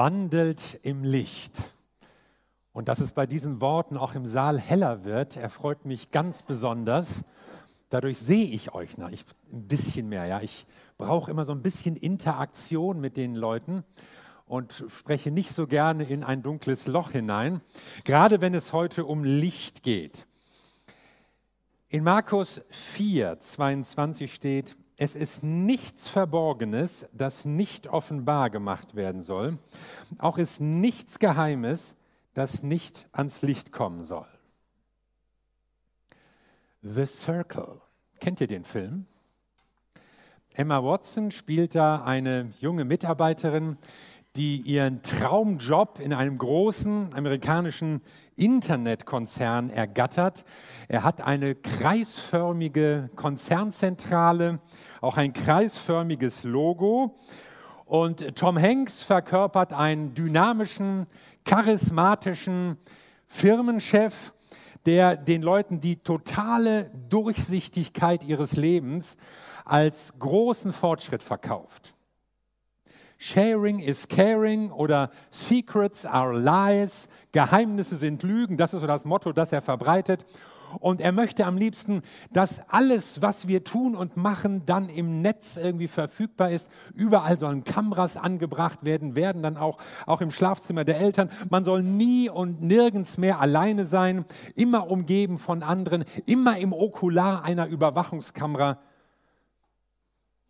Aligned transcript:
wandelt 0.00 0.80
im 0.82 1.04
Licht. 1.04 1.72
Und 2.72 2.88
dass 2.88 3.00
es 3.00 3.12
bei 3.12 3.26
diesen 3.26 3.60
Worten 3.60 3.98
auch 3.98 4.14
im 4.14 4.24
Saal 4.24 4.58
heller 4.58 5.04
wird, 5.04 5.36
erfreut 5.36 5.84
mich 5.84 6.10
ganz 6.10 6.40
besonders. 6.40 7.22
Dadurch 7.90 8.16
sehe 8.16 8.46
ich 8.46 8.72
euch 8.72 8.96
na, 8.96 9.10
ich, 9.10 9.26
ein 9.52 9.68
bisschen 9.68 10.08
mehr. 10.08 10.24
Ja. 10.24 10.40
Ich 10.40 10.66
brauche 10.96 11.30
immer 11.30 11.44
so 11.44 11.52
ein 11.52 11.60
bisschen 11.60 11.96
Interaktion 11.96 12.98
mit 12.98 13.18
den 13.18 13.34
Leuten 13.34 13.84
und 14.46 14.86
spreche 14.88 15.30
nicht 15.30 15.54
so 15.54 15.66
gerne 15.66 16.04
in 16.04 16.24
ein 16.24 16.42
dunkles 16.42 16.86
Loch 16.86 17.10
hinein, 17.10 17.60
gerade 18.04 18.40
wenn 18.40 18.54
es 18.54 18.72
heute 18.72 19.04
um 19.04 19.22
Licht 19.22 19.82
geht. 19.82 20.26
In 21.88 22.04
Markus 22.04 22.62
4, 22.70 23.38
22 23.38 24.32
steht, 24.32 24.76
es 25.00 25.14
ist 25.14 25.42
nichts 25.42 26.08
Verborgenes, 26.08 27.08
das 27.14 27.46
nicht 27.46 27.86
offenbar 27.86 28.50
gemacht 28.50 28.94
werden 28.94 29.22
soll. 29.22 29.58
Auch 30.18 30.36
ist 30.36 30.60
nichts 30.60 31.18
Geheimes, 31.18 31.96
das 32.34 32.62
nicht 32.62 33.08
ans 33.10 33.40
Licht 33.40 33.72
kommen 33.72 34.04
soll. 34.04 34.26
The 36.82 37.06
Circle. 37.06 37.80
Kennt 38.20 38.42
ihr 38.42 38.46
den 38.46 38.64
Film? 38.64 39.06
Emma 40.52 40.84
Watson 40.84 41.30
spielt 41.30 41.74
da 41.74 42.04
eine 42.04 42.52
junge 42.60 42.84
Mitarbeiterin, 42.84 43.78
die 44.36 44.58
ihren 44.58 45.00
Traumjob 45.00 45.98
in 45.98 46.12
einem 46.12 46.36
großen 46.36 47.14
amerikanischen 47.14 48.02
Internetkonzern 48.40 49.70
ergattert. 49.70 50.44
Er 50.88 51.04
hat 51.04 51.20
eine 51.20 51.54
kreisförmige 51.54 53.10
Konzernzentrale, 53.14 54.60
auch 55.02 55.18
ein 55.18 55.32
kreisförmiges 55.32 56.44
Logo. 56.44 57.16
Und 57.84 58.36
Tom 58.36 58.58
Hanks 58.58 59.02
verkörpert 59.02 59.72
einen 59.72 60.14
dynamischen, 60.14 61.06
charismatischen 61.44 62.78
Firmenchef, 63.26 64.32
der 64.86 65.16
den 65.16 65.42
Leuten 65.42 65.80
die 65.80 65.96
totale 65.96 66.90
Durchsichtigkeit 67.08 68.24
ihres 68.24 68.56
Lebens 68.56 69.18
als 69.64 70.14
großen 70.18 70.72
Fortschritt 70.72 71.22
verkauft. 71.22 71.94
Sharing 73.22 73.80
is 73.80 74.08
caring 74.08 74.70
oder 74.70 75.10
Secrets 75.28 76.06
are 76.06 76.32
lies, 76.32 77.06
Geheimnisse 77.32 77.98
sind 77.98 78.22
Lügen, 78.22 78.56
das 78.56 78.72
ist 78.72 78.80
so 78.80 78.86
das 78.86 79.04
Motto, 79.04 79.34
das 79.34 79.52
er 79.52 79.60
verbreitet. 79.60 80.24
Und 80.78 81.02
er 81.02 81.12
möchte 81.12 81.44
am 81.44 81.58
liebsten, 81.58 82.00
dass 82.32 82.62
alles, 82.70 83.20
was 83.20 83.46
wir 83.46 83.62
tun 83.62 83.94
und 83.94 84.16
machen, 84.16 84.64
dann 84.64 84.88
im 84.88 85.20
Netz 85.20 85.58
irgendwie 85.58 85.88
verfügbar 85.88 86.50
ist. 86.50 86.70
Überall 86.94 87.36
sollen 87.36 87.62
Kameras 87.62 88.16
angebracht 88.16 88.84
werden, 88.84 89.14
werden 89.16 89.42
dann 89.42 89.58
auch, 89.58 89.76
auch 90.06 90.22
im 90.22 90.30
Schlafzimmer 90.30 90.84
der 90.84 90.98
Eltern. 90.98 91.28
Man 91.50 91.64
soll 91.64 91.82
nie 91.82 92.30
und 92.30 92.62
nirgends 92.62 93.18
mehr 93.18 93.38
alleine 93.38 93.84
sein, 93.84 94.24
immer 94.54 94.90
umgeben 94.90 95.38
von 95.38 95.62
anderen, 95.62 96.06
immer 96.24 96.56
im 96.56 96.72
Okular 96.72 97.44
einer 97.44 97.66
Überwachungskamera. 97.66 98.78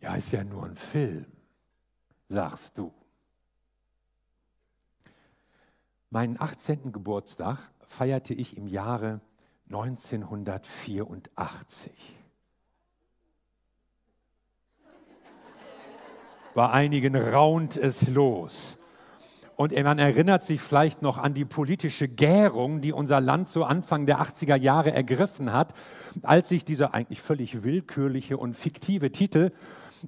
Ja, 0.00 0.14
ist 0.14 0.30
ja 0.30 0.44
nur 0.44 0.66
ein 0.66 0.76
Film, 0.76 1.26
sagst 2.30 2.78
du. 2.78 2.92
Meinen 6.08 6.40
18. 6.40 6.92
Geburtstag 6.92 7.58
feierte 7.86 8.32
ich 8.34 8.56
im 8.56 8.66
Jahre 8.66 9.20
1984. 9.68 11.92
Bei 16.54 16.70
einigen 16.70 17.14
raunt 17.14 17.76
es 17.76 18.08
los. 18.08 18.78
Und 19.54 19.72
man 19.72 19.98
erinnert 19.98 20.42
sich 20.42 20.60
vielleicht 20.60 21.02
noch 21.02 21.18
an 21.18 21.34
die 21.34 21.44
politische 21.44 22.08
Gärung, 22.08 22.80
die 22.80 22.92
unser 22.92 23.20
Land 23.20 23.48
so 23.48 23.62
Anfang 23.64 24.06
der 24.06 24.20
80er 24.20 24.56
Jahre 24.56 24.92
ergriffen 24.92 25.52
hat, 25.52 25.74
als 26.22 26.48
sich 26.48 26.64
dieser 26.64 26.94
eigentlich 26.94 27.20
völlig 27.20 27.62
willkürliche 27.62 28.38
und 28.38 28.54
fiktive 28.54 29.12
Titel 29.12 29.52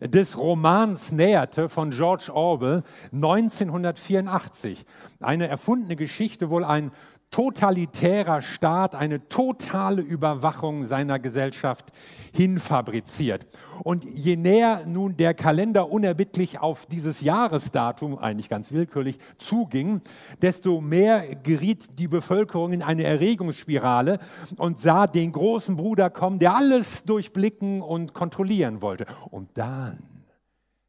des 0.01 0.37
Romans 0.37 1.13
näherte 1.13 1.69
von 1.69 1.91
George 1.91 2.31
Orwell 2.33 2.83
1984. 3.13 4.85
Eine 5.21 5.49
erfundene 5.49 5.97
Geschichte, 5.97 6.51
wohl 6.51 6.65
ein 6.65 6.93
totalitärer 7.33 8.43
Staat 8.43 8.95
eine 8.95 9.29
totale 9.29 10.03
Überwachung 10.03 10.85
seiner 10.85 11.19
Gesellschaft 11.19 11.91
hinfabriziert. 12.33 13.47
Und 13.83 14.05
je 14.05 14.37
näher 14.37 14.85
nun 14.87 15.17
der 15.17 15.35
Kalender 15.35 15.91
unerbittlich 15.91 16.61
auf 16.61 16.87
dieses 16.87 17.23
Jahresdatum, 17.23 18.19
eigentlich 18.19 18.51
ganz 18.51 18.71
willkürlich, 18.71 19.19
zuging, 19.39 20.03
desto 20.43 20.81
mehr 20.81 21.35
geriet 21.37 21.99
die 21.99 22.07
Bevölkerung 22.07 22.75
in 22.75 22.83
eine 22.83 23.05
Erregungsspirale 23.05 24.19
und 24.59 24.79
sah 24.79 25.07
den 25.07 25.33
großen 25.33 25.75
Bruder 25.75 26.11
kommen, 26.11 26.39
der 26.39 26.55
alles 26.55 27.05
durchblicken 27.05 27.81
und 27.81 28.13
kontrollieren 28.13 28.83
wollte. 28.83 29.07
Und 29.31 29.49
dann 29.55 29.99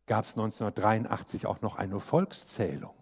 gab 0.08 0.26
es 0.26 0.32
1983 0.32 1.46
auch 1.46 1.62
noch 1.62 1.78
eine 1.78 2.02
Volkszählung. 2.02 2.94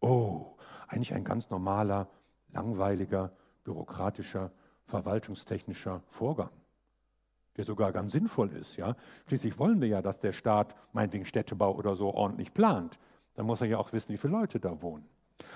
Oh, 0.00 0.56
eigentlich 0.86 1.12
ein 1.12 1.24
ganz 1.24 1.50
normaler 1.50 2.08
langweiliger, 2.52 3.32
bürokratischer, 3.64 4.50
verwaltungstechnischer 4.86 6.02
Vorgang, 6.06 6.50
der 7.56 7.64
sogar 7.64 7.92
ganz 7.92 8.12
sinnvoll 8.12 8.52
ist. 8.52 8.76
Ja? 8.76 8.94
Schließlich 9.26 9.58
wollen 9.58 9.80
wir 9.80 9.88
ja, 9.88 10.02
dass 10.02 10.20
der 10.20 10.32
Staat 10.32 10.74
meinetwegen 10.92 11.24
Städtebau 11.24 11.74
oder 11.74 11.96
so 11.96 12.12
ordentlich 12.12 12.52
plant. 12.52 12.98
Dann 13.34 13.46
muss 13.46 13.60
er 13.60 13.68
ja 13.68 13.78
auch 13.78 13.92
wissen, 13.92 14.12
wie 14.12 14.18
viele 14.18 14.34
Leute 14.34 14.60
da 14.60 14.82
wohnen. 14.82 15.06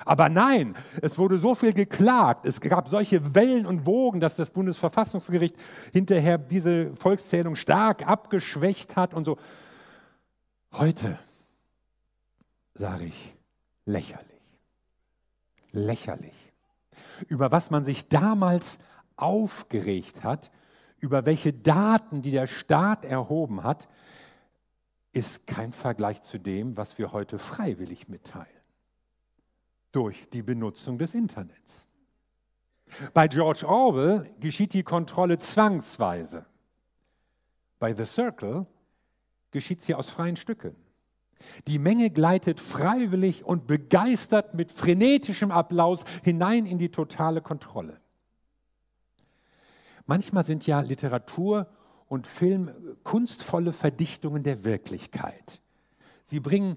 Aber 0.05 0.29
nein, 0.29 0.75
es 1.03 1.19
wurde 1.19 1.39
so 1.39 1.55
viel 1.55 1.73
geklagt, 1.73 2.47
es 2.47 2.61
gab 2.61 2.89
solche 2.89 3.35
Wellen 3.35 3.67
und 3.67 3.87
Wogen, 3.87 4.21
dass 4.21 4.35
das 4.35 4.51
Bundesverfassungsgericht 4.51 5.57
hinterher 5.93 6.39
diese 6.39 6.95
Volkszählung 6.97 7.57
stark 7.57 8.07
abgeschwächt 8.07 8.97
hat 8.97 9.15
und 9.15 9.25
so. 9.25 9.37
Heute 10.73 11.19
sage 12.75 13.05
ich 13.05 13.35
lächerlich. 13.85 14.27
Lächerlich 15.73 16.46
über 17.29 17.53
was 17.53 17.71
man 17.71 17.85
sich 17.85 18.09
damals 18.09 18.79
aufgeregt 19.17 20.25
hat, 20.25 20.51
über 20.99 21.27
welche 21.27 21.53
Daten, 21.53 22.23
die 22.23 22.31
der 22.31 22.47
Staat 22.47 23.05
erhoben 23.05 23.63
hat, 23.63 23.89
ist 25.13 25.47
kein 25.47 25.73
Vergleich 25.73 26.23
zu 26.23 26.39
dem, 26.39 26.77
was 26.77 26.99
wir 26.99 27.13
heute 27.13 27.39
freiwillig 27.39 28.09
mitteilen. 28.09 28.47
Durch 29.93 30.29
die 30.31 30.43
Benutzung 30.43 30.99
des 30.99 31.15
Internets. 31.15 31.87
Bei 33.15 33.27
George 33.27 33.67
Orwell 33.67 34.31
geschieht 34.41 34.75
die 34.75 34.83
Kontrolle 34.83 35.39
zwangsweise. 35.39 36.45
Bei 37.79 37.95
The 37.95 38.05
Circle 38.05 38.67
geschieht 39.51 39.83
sie 39.83 39.95
aus 39.95 40.11
freien 40.11 40.37
Stücken. 40.37 40.77
Die 41.69 41.79
Menge 41.79 42.11
gleitet 42.11 42.61
freiwillig 42.61 43.45
und 43.45 43.67
begeistert 43.67 44.55
mit 44.55 44.73
frenetischem 44.73 45.51
Applaus 45.51 46.05
hinein 46.25 46.67
in 46.67 46.79
die 46.79 46.91
totale 46.91 47.41
Kontrolle. 47.41 48.01
Manchmal 50.07 50.45
sind 50.45 50.67
ja 50.67 50.81
Literatur 50.81 51.67
und 52.09 52.27
Film 52.27 52.71
kunstvolle 53.03 53.73
Verdichtungen 53.73 54.43
der 54.43 54.65
Wirklichkeit. 54.65 55.61
Sie 56.25 56.41
bringen 56.41 56.77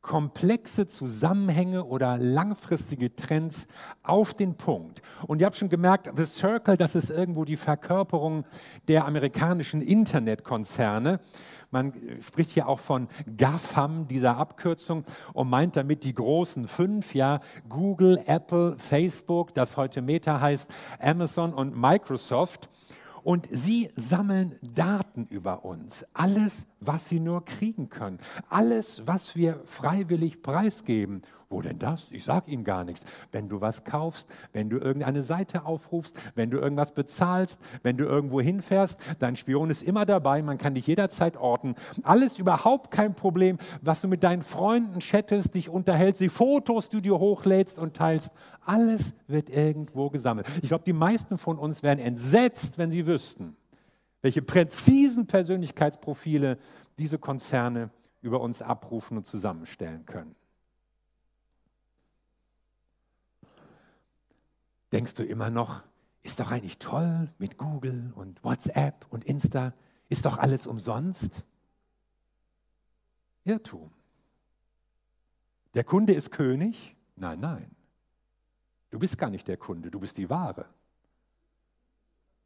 komplexe 0.00 0.86
Zusammenhänge 0.86 1.84
oder 1.84 2.18
langfristige 2.18 3.14
Trends 3.14 3.66
auf 4.02 4.32
den 4.32 4.56
Punkt. 4.56 5.02
Und 5.26 5.40
ihr 5.40 5.46
habt 5.46 5.56
schon 5.56 5.68
gemerkt, 5.68 6.10
The 6.16 6.24
Circle, 6.24 6.76
das 6.76 6.94
ist 6.94 7.10
irgendwo 7.10 7.44
die 7.44 7.56
Verkörperung 7.56 8.44
der 8.86 9.06
amerikanischen 9.06 9.82
Internetkonzerne. 9.82 11.20
Man 11.70 11.92
spricht 12.22 12.50
hier 12.50 12.66
auch 12.66 12.78
von 12.78 13.08
GAFAM, 13.36 14.08
dieser 14.08 14.38
Abkürzung, 14.38 15.04
und 15.34 15.50
meint 15.50 15.76
damit 15.76 16.04
die 16.04 16.14
großen 16.14 16.66
fünf, 16.66 17.14
ja, 17.14 17.40
Google, 17.68 18.22
Apple, 18.24 18.78
Facebook, 18.78 19.52
das 19.52 19.76
heute 19.76 20.00
Meta 20.00 20.40
heißt, 20.40 20.70
Amazon 20.98 21.52
und 21.52 21.78
Microsoft. 21.78 22.70
Und 23.28 23.46
sie 23.50 23.90
sammeln 23.94 24.56
Daten 24.62 25.26
über 25.28 25.66
uns. 25.66 26.06
Alles, 26.14 26.66
was 26.80 27.10
sie 27.10 27.20
nur 27.20 27.44
kriegen 27.44 27.90
können. 27.90 28.20
Alles, 28.48 29.02
was 29.04 29.36
wir 29.36 29.60
freiwillig 29.66 30.40
preisgeben. 30.40 31.20
Wo 31.50 31.62
denn 31.62 31.78
das? 31.78 32.12
Ich 32.12 32.24
sage 32.24 32.50
Ihnen 32.50 32.62
gar 32.62 32.84
nichts. 32.84 33.06
Wenn 33.32 33.48
du 33.48 33.62
was 33.62 33.84
kaufst, 33.84 34.28
wenn 34.52 34.68
du 34.68 34.76
irgendeine 34.76 35.22
Seite 35.22 35.64
aufrufst, 35.64 36.14
wenn 36.34 36.50
du 36.50 36.58
irgendwas 36.58 36.92
bezahlst, 36.92 37.58
wenn 37.82 37.96
du 37.96 38.04
irgendwo 38.04 38.42
hinfährst, 38.42 39.00
dein 39.18 39.34
Spion 39.34 39.70
ist 39.70 39.82
immer 39.82 40.04
dabei, 40.04 40.42
man 40.42 40.58
kann 40.58 40.74
dich 40.74 40.86
jederzeit 40.86 41.38
orten. 41.38 41.74
Alles 42.02 42.38
überhaupt 42.38 42.90
kein 42.90 43.14
Problem, 43.14 43.56
was 43.80 44.02
du 44.02 44.08
mit 44.08 44.24
deinen 44.24 44.42
Freunden 44.42 45.00
chattest, 45.00 45.54
dich 45.54 45.70
unterhältst, 45.70 46.20
die 46.20 46.28
Fotos, 46.28 46.90
die 46.90 47.00
du 47.00 47.18
hochlädst 47.18 47.78
und 47.78 47.96
teilst. 47.96 48.30
Alles 48.60 49.14
wird 49.26 49.48
irgendwo 49.48 50.10
gesammelt. 50.10 50.46
Ich 50.60 50.68
glaube, 50.68 50.84
die 50.84 50.92
meisten 50.92 51.38
von 51.38 51.58
uns 51.58 51.82
wären 51.82 51.98
entsetzt, 51.98 52.76
wenn 52.76 52.90
sie 52.90 53.06
wüssten, 53.06 53.56
welche 54.20 54.42
präzisen 54.42 55.26
Persönlichkeitsprofile 55.26 56.58
diese 56.98 57.18
Konzerne 57.18 57.88
über 58.20 58.42
uns 58.42 58.60
abrufen 58.60 59.16
und 59.16 59.26
zusammenstellen 59.26 60.04
können. 60.04 60.34
Denkst 64.92 65.14
du 65.14 65.24
immer 65.24 65.50
noch, 65.50 65.82
ist 66.22 66.40
doch 66.40 66.50
eigentlich 66.50 66.78
toll 66.78 67.32
mit 67.38 67.58
Google 67.58 68.12
und 68.14 68.42
WhatsApp 68.42 69.06
und 69.10 69.24
Insta, 69.24 69.74
ist 70.08 70.24
doch 70.24 70.38
alles 70.38 70.66
umsonst? 70.66 71.44
Irrtum. 73.44 73.90
Der 75.74 75.84
Kunde 75.84 76.14
ist 76.14 76.30
König? 76.30 76.96
Nein, 77.16 77.40
nein. 77.40 77.70
Du 78.90 78.98
bist 78.98 79.18
gar 79.18 79.30
nicht 79.30 79.46
der 79.48 79.56
Kunde, 79.56 79.90
du 79.90 80.00
bist 80.00 80.16
die 80.16 80.30
Ware. 80.30 80.66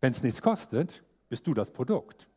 Wenn 0.00 0.12
es 0.12 0.22
nichts 0.22 0.42
kostet, 0.42 1.04
bist 1.28 1.46
du 1.46 1.54
das 1.54 1.70
Produkt. 1.70 2.28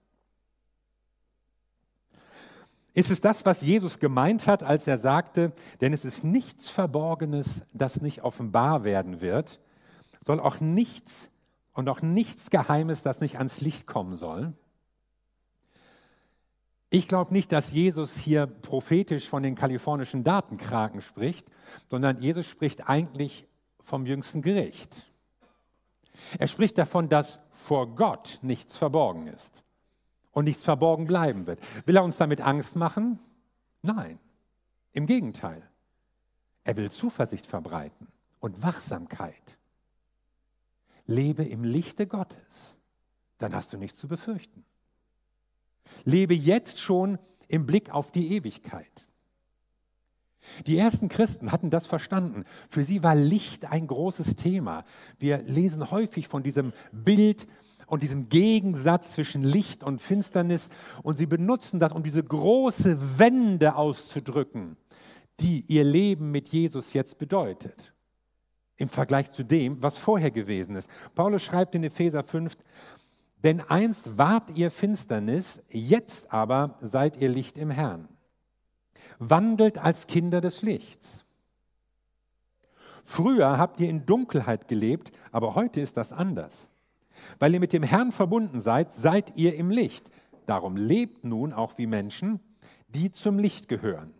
Ist 2.94 3.12
es 3.12 3.20
das, 3.20 3.46
was 3.46 3.62
Jesus 3.62 4.00
gemeint 4.00 4.48
hat, 4.48 4.64
als 4.64 4.88
er 4.88 4.98
sagte, 4.98 5.52
denn 5.82 5.92
es 5.92 6.06
ist 6.06 6.24
nichts 6.24 6.70
Verborgenes, 6.70 7.66
das 7.74 8.02
nicht 8.02 8.24
offenbar 8.24 8.84
werden 8.84 9.20
wird, 9.20 9.60
soll 10.26 10.40
auch 10.40 10.60
nichts 10.60 11.30
und 11.74 11.90
auch 11.90 12.02
nichts 12.02 12.50
Geheimes, 12.50 13.04
das 13.04 13.20
nicht 13.20 13.38
ans 13.38 13.62
Licht 13.62 13.88
kommen 13.88 14.16
soll? 14.16 14.54
Ich 16.90 17.08
glaube 17.08 17.34
nicht, 17.34 17.52
dass 17.52 17.72
Jesus 17.72 18.18
hier 18.18 18.46
prophetisch 18.46 19.28
von 19.28 19.44
den 19.44 19.56
kalifornischen 19.56 20.24
Datenkraken 20.24 21.02
spricht, 21.02 21.48
sondern 21.90 22.22
Jesus 22.22 22.46
spricht 22.46 22.88
eigentlich 22.88 23.48
vom 23.80 24.06
jüngsten 24.06 24.42
Gericht. 24.42 25.12
Er 26.40 26.48
spricht 26.48 26.78
davon, 26.78 27.10
dass 27.10 27.40
vor 27.52 27.96
Gott 27.96 28.40
nichts 28.42 28.78
verborgen 28.78 29.28
ist 29.28 29.64
und 30.32 30.46
nichts 30.46 30.64
verborgen 30.64 31.06
bleiben 31.06 31.48
wird. 31.48 31.60
Will 31.86 31.98
er 31.98 32.04
uns 32.04 32.18
damit 32.18 32.42
Angst 32.42 32.76
machen? 32.76 33.20
Nein, 33.82 34.20
im 34.94 35.06
Gegenteil. 35.06 35.62
Er 36.64 36.78
will 36.78 36.90
Zuversicht 36.90 37.46
verbreiten 37.46 38.08
und 38.40 38.64
Wachsamkeit. 38.64 39.55
Lebe 41.06 41.44
im 41.44 41.64
Lichte 41.64 42.08
Gottes, 42.08 42.76
dann 43.38 43.54
hast 43.54 43.74
du 43.74 43.78
nichts 43.78 44.00
zu 44.00 44.08
befürchten. 44.08 44.66
Lebe 46.04 46.34
jetzt 46.34 46.80
schon 46.80 47.20
im 47.48 47.66
Blick 47.66 47.92
auf 47.92 48.12
die 48.12 48.34
Ewigkeit. 48.34 49.08
Die 50.68 50.78
ersten 50.78 51.10
Christen 51.10 51.52
hatten 51.52 51.70
das 51.70 51.86
verstanden. 51.86 52.46
Für 52.70 52.84
sie 52.84 53.04
war 53.04 53.16
Licht 53.16 53.66
ein 53.66 53.88
großes 53.88 54.36
Thema. 54.36 54.84
Wir 55.18 55.40
lesen 55.40 55.90
häufig 55.92 56.28
von 56.28 56.44
diesem 56.44 56.72
Bild 56.92 57.48
und 57.88 58.04
diesem 58.04 58.30
Gegensatz 58.30 59.12
zwischen 59.12 59.44
Licht 59.44 59.84
und 59.84 60.02
Finsternis 60.02 60.70
und 61.04 61.18
sie 61.18 61.26
benutzen 61.26 61.80
das, 61.80 61.92
um 61.92 62.04
diese 62.04 62.24
große 62.24 63.20
Wende 63.20 63.76
auszudrücken, 63.76 64.78
die 65.40 65.62
ihr 65.68 65.84
Leben 65.84 66.32
mit 66.32 66.50
Jesus 66.50 66.94
jetzt 66.94 67.18
bedeutet. 67.18 67.95
Im 68.78 68.90
Vergleich 68.90 69.32
zu 69.32 69.44
dem, 69.44 69.82
was 69.82 69.98
vorher 69.98 70.32
gewesen 70.32 70.76
ist. 70.76 70.90
Paulus 71.14 71.44
schreibt 71.44 71.76
in 71.76 71.84
Epheser 71.84 72.24
5, 72.24 72.58
denn 73.44 73.62
einst 73.62 74.18
wart 74.18 74.52
ihr 74.52 74.72
Finsternis, 74.72 75.62
jetzt 75.70 76.32
aber 76.34 76.78
seid 76.82 77.18
ihr 77.18 77.30
Licht 77.30 77.58
im 77.58 77.70
Herrn 77.70 78.10
wandelt 79.20 79.78
als 79.78 80.08
Kinder 80.08 80.42
des 80.42 80.62
Lichts. 80.62 81.26
Früher 83.04 83.58
habt 83.58 83.80
ihr 83.80 83.90
in 83.90 84.06
Dunkelheit 84.06 84.68
gelebt, 84.68 85.12
aber 85.32 85.56
heute 85.56 85.80
ist 85.82 85.98
das 85.98 86.12
anders. 86.12 86.72
Weil 87.40 87.54
ihr 87.54 87.60
mit 87.60 87.74
dem 87.74 87.84
Herrn 87.84 88.12
verbunden 88.12 88.60
seid, 88.60 88.92
seid 88.92 89.38
ihr 89.38 89.56
im 89.56 89.70
Licht. 89.70 90.10
Darum 90.46 90.76
lebt 90.76 91.24
nun 91.24 91.54
auch 91.54 91.78
wie 91.78 91.88
Menschen, 91.88 92.40
die 92.90 93.12
zum 93.12 93.38
Licht 93.38 93.68
gehören. 93.68 94.14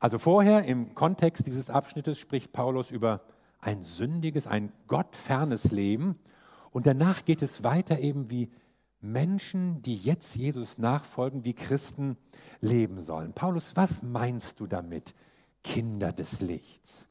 Also 0.00 0.18
vorher 0.18 0.64
im 0.64 0.94
Kontext 0.94 1.46
dieses 1.46 1.70
Abschnittes 1.70 2.18
spricht 2.18 2.52
Paulus 2.52 2.90
über 2.90 3.22
ein 3.60 3.82
sündiges, 3.82 4.46
ein 4.46 4.72
gottfernes 4.86 5.70
Leben 5.70 6.18
und 6.70 6.86
danach 6.86 7.24
geht 7.24 7.42
es 7.42 7.64
weiter 7.64 7.98
eben 7.98 8.30
wie 8.30 8.50
Menschen, 9.00 9.82
die 9.82 9.96
jetzt 9.96 10.36
Jesus 10.36 10.78
nachfolgen, 10.78 11.44
wie 11.44 11.54
Christen 11.54 12.16
leben 12.60 13.00
sollen. 13.00 13.32
Paulus, 13.32 13.76
was 13.76 14.02
meinst 14.02 14.60
du 14.60 14.66
damit, 14.66 15.14
Kinder 15.62 16.12
des 16.12 16.40
Lichts? 16.40 17.08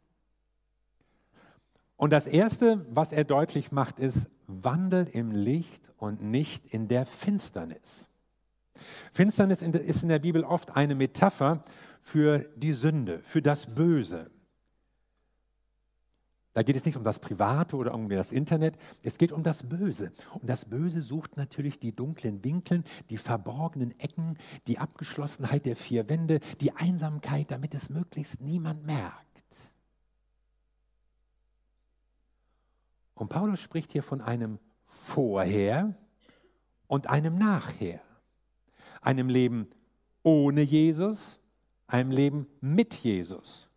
Und 1.97 2.11
das 2.11 2.25
Erste, 2.25 2.85
was 2.89 3.11
er 3.11 3.23
deutlich 3.23 3.71
macht, 3.71 3.99
ist, 3.99 4.29
wandelt 4.47 5.09
im 5.09 5.31
Licht 5.31 5.81
und 5.97 6.21
nicht 6.21 6.65
in 6.65 6.87
der 6.87 7.05
Finsternis. 7.05 8.07
Finsternis 9.11 9.61
ist 9.61 10.03
in 10.03 10.09
der 10.09 10.19
Bibel 10.19 10.43
oft 10.43 10.75
eine 10.75 10.95
Metapher 10.95 11.63
für 12.06 12.48
die 12.56 12.74
Sünde, 12.74 13.19
für 13.24 13.42
das 13.42 13.74
Böse. 13.74 14.30
Da 16.54 16.62
geht 16.62 16.75
es 16.75 16.86
nicht 16.86 16.96
um 16.96 17.04
das 17.04 17.19
Private 17.19 17.75
oder 17.75 17.96
um 17.96 18.07
das 18.07 18.31
Internet, 18.31 18.78
es 19.02 19.18
geht 19.18 19.31
um 19.31 19.44
das 19.44 19.68
Böse. 19.68 20.13
Und 20.40 20.48
das 20.48 20.66
Böse 20.66 21.02
sucht 21.02 21.36
natürlich 21.36 21.80
die 21.80 21.94
dunklen 21.94 22.44
Winkel, 22.44 22.84
die 23.10 23.18
verborgenen 23.18 24.00
Ecken, 24.00 24.38
die 24.68 24.78
Abgeschlossenheit 24.78 25.66
der 25.66 25.75
vier 25.75 26.07
Wände, 26.07 26.40
die 26.62 26.74
Einsamkeit, 26.74 27.50
damit 27.50 27.74
es 27.74 27.90
möglichst 27.90 28.40
niemand 28.40 28.86
merkt. 28.86 29.25
Und 33.16 33.30
Paulus 33.30 33.60
spricht 33.60 33.92
hier 33.92 34.04
von 34.04 34.22
einem 34.22 34.60
Vorher 34.84 35.98
und 36.86 37.07
einem 37.07 37.36
Nachher. 37.36 38.00
Einem 39.02 39.28
Leben 39.28 39.68
ohne 40.22 40.62
Jesus, 40.62 41.40
einem 41.87 42.11
Leben 42.11 42.47
mit 42.61 42.93
Jesus. 42.95 43.67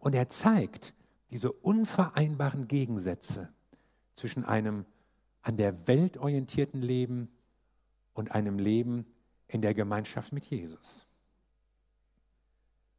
Und 0.00 0.14
er 0.14 0.28
zeigt, 0.28 0.94
diese 1.30 1.52
unvereinbaren 1.52 2.68
Gegensätze 2.68 3.52
zwischen 4.14 4.44
einem 4.44 4.84
an 5.42 5.56
der 5.56 5.86
Welt 5.86 6.16
orientierten 6.16 6.80
Leben 6.80 7.28
und 8.14 8.32
einem 8.32 8.58
Leben 8.58 9.06
in 9.48 9.60
der 9.60 9.74
Gemeinschaft 9.74 10.32
mit 10.32 10.46
Jesus. 10.46 11.06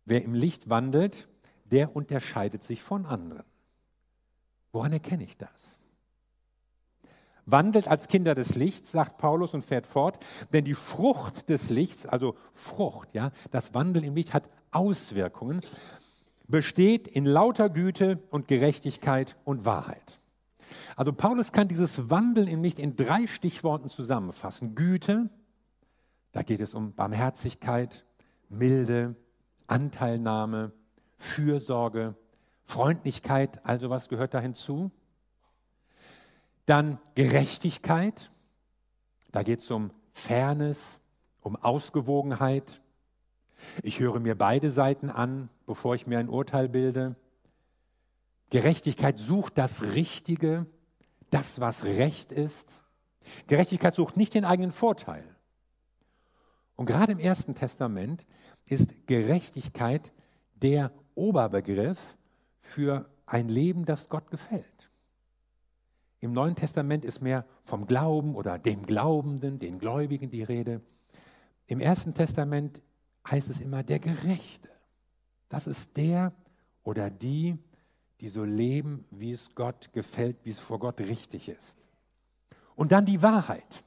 Wer 0.05 0.23
im 0.23 0.33
Licht 0.33 0.69
wandelt, 0.69 1.27
der 1.65 1.95
unterscheidet 1.95 2.63
sich 2.63 2.83
von 2.83 3.05
anderen. 3.05 3.45
Woran 4.71 4.93
erkenne 4.93 5.23
ich 5.23 5.37
das? 5.37 5.79
Wandelt 7.45 7.87
als 7.87 8.07
Kinder 8.07 8.35
des 8.35 8.55
Lichts, 8.55 8.91
sagt 8.91 9.17
Paulus 9.17 9.53
und 9.53 9.63
fährt 9.63 9.85
fort, 9.85 10.19
denn 10.51 10.65
die 10.65 10.73
Frucht 10.73 11.49
des 11.49 11.69
Lichts, 11.69 12.05
also 12.05 12.35
Frucht, 12.51 13.13
ja, 13.13 13.31
das 13.51 13.73
Wandeln 13.73 14.03
im 14.03 14.15
Licht 14.15 14.33
hat 14.33 14.49
Auswirkungen 14.71 15.61
besteht 16.47 17.07
in 17.07 17.25
lauter 17.25 17.69
Güte 17.69 18.19
und 18.29 18.47
Gerechtigkeit 18.47 19.35
und 19.43 19.65
Wahrheit. 19.65 20.19
Also 20.95 21.11
Paulus 21.13 21.51
kann 21.51 21.67
dieses 21.67 22.09
Wandeln 22.09 22.47
im 22.47 22.63
Licht 22.63 22.79
in 22.79 22.95
drei 22.95 23.27
Stichworten 23.27 23.89
zusammenfassen. 23.89 24.75
Güte, 24.75 25.29
da 26.31 26.41
geht 26.43 26.61
es 26.61 26.73
um 26.73 26.93
Barmherzigkeit, 26.93 28.05
Milde, 28.49 29.15
Anteilnahme, 29.67 30.71
Fürsorge, 31.15 32.15
Freundlichkeit, 32.63 33.65
also 33.65 33.89
was 33.89 34.09
gehört 34.09 34.33
da 34.33 34.39
hinzu? 34.39 34.91
Dann 36.65 36.99
Gerechtigkeit, 37.13 38.31
da 39.31 39.43
geht 39.43 39.59
es 39.59 39.69
um 39.69 39.91
Fairness, 40.13 40.99
um 41.41 41.55
Ausgewogenheit, 41.55 42.81
ich 43.83 43.99
höre 43.99 44.19
mir 44.19 44.35
beide 44.35 44.69
Seiten 44.69 45.09
an, 45.09 45.49
bevor 45.65 45.95
ich 45.95 46.07
mir 46.07 46.19
ein 46.19 46.29
Urteil 46.29 46.69
bilde. 46.69 47.15
Gerechtigkeit 48.49 49.17
sucht 49.17 49.57
das 49.57 49.81
Richtige, 49.81 50.65
das, 51.29 51.59
was 51.59 51.83
recht 51.83 52.31
ist. 52.31 52.83
Gerechtigkeit 53.47 53.95
sucht 53.95 54.17
nicht 54.17 54.33
den 54.33 54.45
eigenen 54.45 54.71
Vorteil. 54.71 55.23
Und 56.75 56.85
gerade 56.85 57.13
im 57.13 57.19
Ersten 57.19 57.55
Testament 57.55 58.25
ist 58.65 59.07
Gerechtigkeit 59.07 60.13
der 60.55 60.91
Oberbegriff 61.15 62.17
für 62.59 63.09
ein 63.25 63.49
Leben, 63.49 63.85
das 63.85 64.09
Gott 64.09 64.29
gefällt. 64.29 64.74
Im 66.25 66.33
Neuen 66.33 66.55
Testament 66.55 67.05
ist 67.05 67.21
mehr 67.21 67.45
vom 67.65 67.85
Glauben 67.85 68.33
oder 68.33 68.57
dem 68.57 68.87
Glaubenden, 68.87 69.59
den 69.59 69.77
Gläubigen 69.77 70.31
die 70.31 70.41
Rede. 70.41 70.81
Im 71.67 71.79
Ersten 71.79 72.15
Testament 72.15 72.81
heißt 73.29 73.47
es 73.51 73.59
immer 73.59 73.83
der 73.83 73.99
Gerechte. 73.99 74.69
Das 75.49 75.67
ist 75.67 75.95
der 75.97 76.33
oder 76.81 77.11
die, 77.11 77.59
die 78.21 78.27
so 78.27 78.43
leben, 78.43 79.05
wie 79.11 79.33
es 79.33 79.53
Gott 79.53 79.93
gefällt, 79.93 80.37
wie 80.45 80.49
es 80.49 80.57
vor 80.57 80.79
Gott 80.79 80.99
richtig 80.99 81.47
ist. 81.47 81.77
Und 82.73 82.91
dann 82.91 83.05
die 83.05 83.21
Wahrheit. 83.21 83.83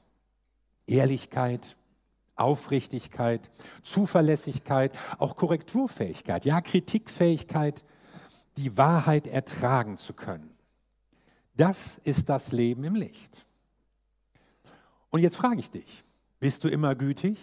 Ehrlichkeit, 0.87 1.75
Aufrichtigkeit, 2.37 3.51
Zuverlässigkeit, 3.83 4.97
auch 5.17 5.35
Korrekturfähigkeit, 5.35 6.45
ja, 6.45 6.61
Kritikfähigkeit, 6.61 7.83
die 8.55 8.77
Wahrheit 8.77 9.27
ertragen 9.27 9.97
zu 9.97 10.13
können. 10.13 10.48
Das 11.59 11.97
ist 11.99 12.29
das 12.29 12.53
Leben 12.53 12.85
im 12.85 12.95
Licht. 12.95 13.45
Und 15.09 15.21
jetzt 15.21 15.35
frage 15.35 15.59
ich 15.59 15.69
dich, 15.69 16.03
bist 16.39 16.63
du 16.63 16.69
immer 16.69 16.95
gütig? 16.95 17.37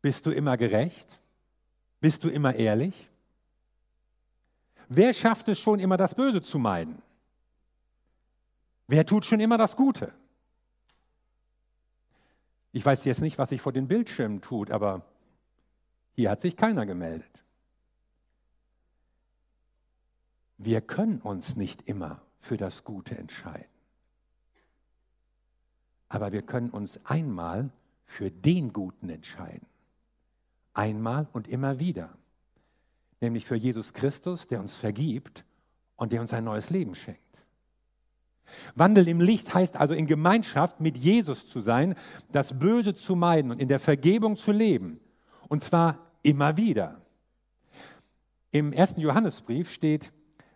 Bist 0.00 0.26
du 0.26 0.30
immer 0.30 0.56
gerecht? 0.56 1.18
Bist 2.00 2.22
du 2.22 2.28
immer 2.28 2.54
ehrlich? 2.54 3.08
wer 4.88 5.12
schafft 5.14 5.48
es 5.48 5.58
schon 5.58 5.80
immer, 5.80 5.96
das 5.96 6.14
Böse 6.14 6.42
zu 6.42 6.58
meiden? 6.58 7.02
Wer 8.86 9.04
tut 9.06 9.24
schon 9.24 9.40
immer 9.40 9.58
das 9.58 9.76
Gute? 9.76 10.12
Ich 12.72 12.84
weiß 12.84 13.04
jetzt 13.04 13.20
nicht, 13.20 13.38
was 13.38 13.48
sich 13.48 13.60
vor 13.60 13.72
den 13.72 13.88
Bildschirmen 13.88 14.40
tut, 14.40 14.70
aber 14.70 15.02
hier 16.12 16.30
hat 16.30 16.40
sich 16.40 16.56
keiner 16.56 16.86
gemeldet. 16.86 17.30
Wir 20.58 20.80
können 20.80 21.20
uns 21.20 21.56
nicht 21.56 21.88
immer 21.88 22.20
für 22.44 22.56
das 22.56 22.84
Gute 22.84 23.16
entscheiden. 23.16 23.66
Aber 26.08 26.32
wir 26.32 26.42
können 26.42 26.70
uns 26.70 27.00
einmal 27.04 27.70
für 28.04 28.30
den 28.30 28.72
Guten 28.72 29.08
entscheiden. 29.08 29.66
Einmal 30.74 31.26
und 31.32 31.48
immer 31.48 31.80
wieder. 31.80 32.10
Nämlich 33.20 33.46
für 33.46 33.56
Jesus 33.56 33.94
Christus, 33.94 34.46
der 34.46 34.60
uns 34.60 34.76
vergibt 34.76 35.44
und 35.96 36.12
der 36.12 36.20
uns 36.20 36.32
ein 36.32 36.44
neues 36.44 36.70
Leben 36.70 36.94
schenkt. 36.94 37.20
Wandel 38.74 39.08
im 39.08 39.20
Licht 39.20 39.54
heißt 39.54 39.76
also 39.76 39.94
in 39.94 40.06
Gemeinschaft 40.06 40.80
mit 40.80 40.98
Jesus 40.98 41.46
zu 41.46 41.60
sein, 41.60 41.94
das 42.30 42.58
Böse 42.58 42.94
zu 42.94 43.16
meiden 43.16 43.50
und 43.50 43.58
in 43.58 43.68
der 43.68 43.80
Vergebung 43.80 44.36
zu 44.36 44.52
leben. 44.52 45.00
Und 45.48 45.64
zwar 45.64 45.98
immer 46.22 46.58
wieder. 46.58 47.00
Im 48.50 48.72
ersten 48.72 49.00
Johannesbrief 49.00 49.70
steht, 49.70 50.12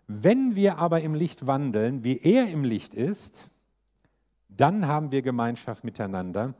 wenn 0.09 0.57
wir 0.57 0.79
aber 0.79 1.03
im 1.03 1.15
Licht 1.15 1.47
wandeln, 1.47 2.03
wie 2.03 2.19
er 2.19 2.49
im 2.49 2.65
Licht 2.65 2.95
ist, 2.95 3.51
dann 4.49 4.87
haben 4.87 5.13
wir 5.13 5.21
Gemeinschaft 5.21 5.85
miteinander 5.85 6.55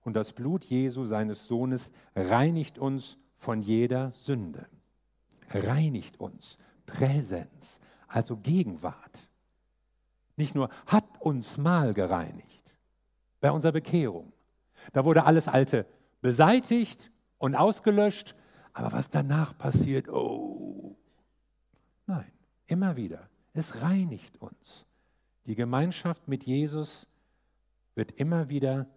und 0.00 0.14
das 0.14 0.32
Blut 0.32 0.64
Jesu, 0.64 1.04
seines 1.04 1.46
Sohnes, 1.46 1.92
reinigt 2.16 2.78
uns 2.78 3.18
von 3.36 3.60
jeder 3.62 4.12
Sünde. 4.16 4.66
Reinigt 5.50 6.18
uns. 6.18 6.58
Präsenz, 6.86 7.80
also 8.08 8.38
Gegenwart. 8.38 9.28
Nicht 10.36 10.54
nur 10.54 10.68
hat 10.86 11.04
uns 11.20 11.58
mal 11.58 11.94
gereinigt 11.94 12.74
bei 13.40 13.50
unserer 13.50 13.72
Bekehrung. 13.72 14.32
Da 14.92 15.04
wurde 15.04 15.24
alles 15.24 15.48
Alte 15.48 15.86
beseitigt 16.20 17.10
und 17.38 17.54
ausgelöscht, 17.54 18.34
aber 18.72 18.92
was 18.92 19.10
danach 19.10 19.56
passiert, 19.56 20.08
oh, 20.08 20.83
immer 22.66 22.96
wieder. 22.96 23.28
Es 23.52 23.82
reinigt 23.82 24.40
uns. 24.40 24.86
Die 25.46 25.54
Gemeinschaft 25.54 26.26
mit 26.28 26.44
Jesus 26.44 27.06
wird 27.94 28.12
immer 28.12 28.48
wieder 28.48 28.88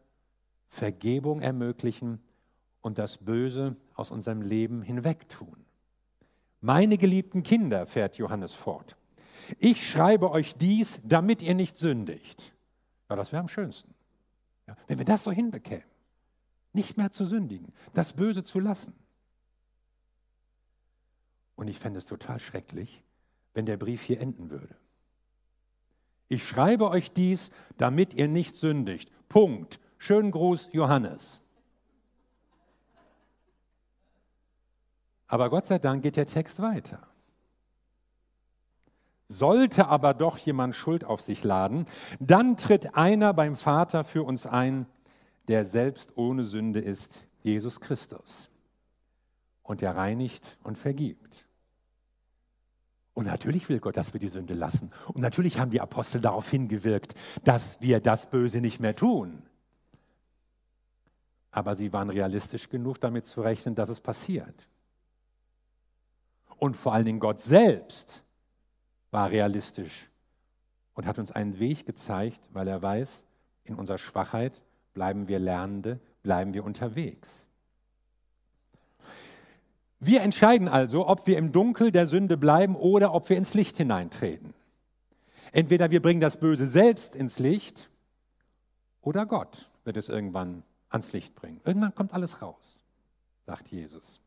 Vergebung 0.70 1.42
ermöglichen 1.42 2.20
und 2.82 2.98
das 2.98 3.18
Böse 3.18 3.76
aus 3.96 4.12
unserem 4.12 4.42
Leben 4.42 4.82
hinwegtun. 4.82 5.66
Meine 6.62 6.98
geliebten 6.98 7.44
Kinder, 7.44 7.86
fährt 7.86 8.18
Johannes 8.18 8.54
fort, 8.54 8.98
ich 9.60 9.90
schreibe 9.90 10.32
euch 10.32 10.56
dies, 10.56 11.00
damit 11.04 11.42
ihr 11.42 11.54
nicht 11.54 11.78
sündigt. 11.78 12.54
Ja, 13.10 13.16
das 13.16 13.32
wäre 13.32 13.40
am 13.40 13.48
schönsten. 13.48 13.94
Ja, 14.68 14.76
wenn 14.88 14.98
wir 14.98 15.06
das 15.06 15.24
so 15.24 15.32
hinbekämen, 15.32 15.86
nicht 16.74 16.98
mehr 16.98 17.12
zu 17.12 17.26
sündigen, 17.26 17.72
das 17.94 18.14
Böse 18.14 18.44
zu 18.44 18.60
lassen. 18.60 18.94
Und 21.56 21.70
ich 21.70 21.80
fände 21.80 21.98
es 21.98 22.06
total 22.06 22.40
schrecklich, 22.40 23.04
wenn 23.58 23.66
der 23.66 23.78
Brief 23.78 24.04
hier 24.04 24.22
enden 24.22 24.52
würde. 24.52 24.76
Ich 26.28 26.48
schreibe 26.48 26.92
euch 26.92 27.12
dies, 27.12 27.50
damit 27.80 28.14
ihr 28.14 28.28
nicht 28.28 28.56
sündigt. 28.56 29.10
Punkt. 29.30 29.80
Schönen 29.98 30.30
Gruß, 30.30 30.70
Johannes. 30.74 31.42
Aber 35.26 35.50
Gott 35.50 35.66
sei 35.66 35.80
Dank 35.80 36.04
geht 36.04 36.18
der 36.18 36.28
Text 36.28 36.62
weiter. 36.62 37.08
Sollte 39.28 39.88
aber 39.88 40.14
doch 40.14 40.38
jemand 40.38 40.76
Schuld 40.76 41.04
auf 41.04 41.22
sich 41.22 41.44
laden, 41.44 41.88
dann 42.20 42.58
tritt 42.58 42.94
einer 42.94 43.34
beim 43.34 43.56
Vater 43.56 44.04
für 44.04 44.22
uns 44.22 44.46
ein, 44.46 44.86
der 45.48 45.66
selbst 45.66 46.16
ohne 46.16 46.46
Sünde 46.46 46.80
ist, 46.80 47.26
Jesus 47.42 47.82
Christus. 47.82 48.52
Und 49.64 49.82
er 49.82 49.96
reinigt 49.96 50.60
und 50.62 50.78
vergibt. 50.78 51.47
Und 53.18 53.26
natürlich 53.26 53.68
will 53.68 53.80
Gott, 53.80 53.98
dass 53.98 54.14
wir 54.14 54.20
die 54.20 54.30
Sünde 54.30 54.54
lassen. 54.54 54.92
Und 55.08 55.22
natürlich 55.22 55.58
haben 55.58 55.72
die 55.72 55.82
Apostel 55.82 56.22
darauf 56.22 56.52
hingewirkt, 56.52 57.16
dass 57.44 57.82
wir 57.82 58.00
das 58.00 58.30
Böse 58.30 58.62
nicht 58.62 58.80
mehr 58.80 58.96
tun. 58.96 59.42
Aber 61.50 61.76
sie 61.76 61.92
waren 61.94 62.12
realistisch 62.12 62.70
genug, 62.70 63.02
damit 63.02 63.26
zu 63.26 63.42
rechnen, 63.42 63.74
dass 63.74 63.90
es 63.90 64.02
passiert. 64.02 64.68
Und 66.60 66.76
vor 66.76 66.94
allen 66.94 67.06
Dingen 67.06 67.20
Gott 67.20 67.40
selbst 67.40 68.22
war 69.10 69.32
realistisch 69.32 70.12
und 70.94 71.08
hat 71.08 71.18
uns 71.18 71.32
einen 71.32 71.58
Weg 71.58 71.88
gezeigt, 71.88 72.48
weil 72.54 72.68
er 72.68 72.84
weiß, 72.84 73.26
in 73.64 73.74
unserer 73.74 73.98
Schwachheit 73.98 74.64
bleiben 74.94 75.28
wir 75.28 75.40
Lernende, 75.40 76.00
bleiben 76.22 76.54
wir 76.54 76.64
unterwegs. 76.64 77.47
Wir 80.00 80.22
entscheiden 80.22 80.68
also, 80.68 81.08
ob 81.08 81.26
wir 81.26 81.38
im 81.38 81.52
Dunkel 81.52 81.92
der 81.92 82.08
Sünde 82.08 82.38
bleiben 82.38 82.76
oder 82.76 83.14
ob 83.14 83.30
wir 83.30 83.38
ins 83.38 83.54
Licht 83.54 83.78
hineintreten. 83.78 84.54
Entweder 85.52 85.90
wir 85.92 86.02
bringen 86.02 86.22
das 86.22 86.38
Böse 86.38 86.68
selbst 86.68 87.16
ins 87.16 87.40
Licht 87.40 87.90
oder 89.02 89.26
Gott 89.26 89.72
wird 89.86 89.98
es 89.98 90.10
irgendwann 90.10 90.64
ans 90.90 91.14
Licht 91.14 91.34
bringen. 91.36 91.62
Irgendwann 91.64 91.96
kommt 91.96 92.14
alles 92.14 92.42
raus, 92.42 92.80
sagt 93.46 93.70
Jesus. 93.70 94.20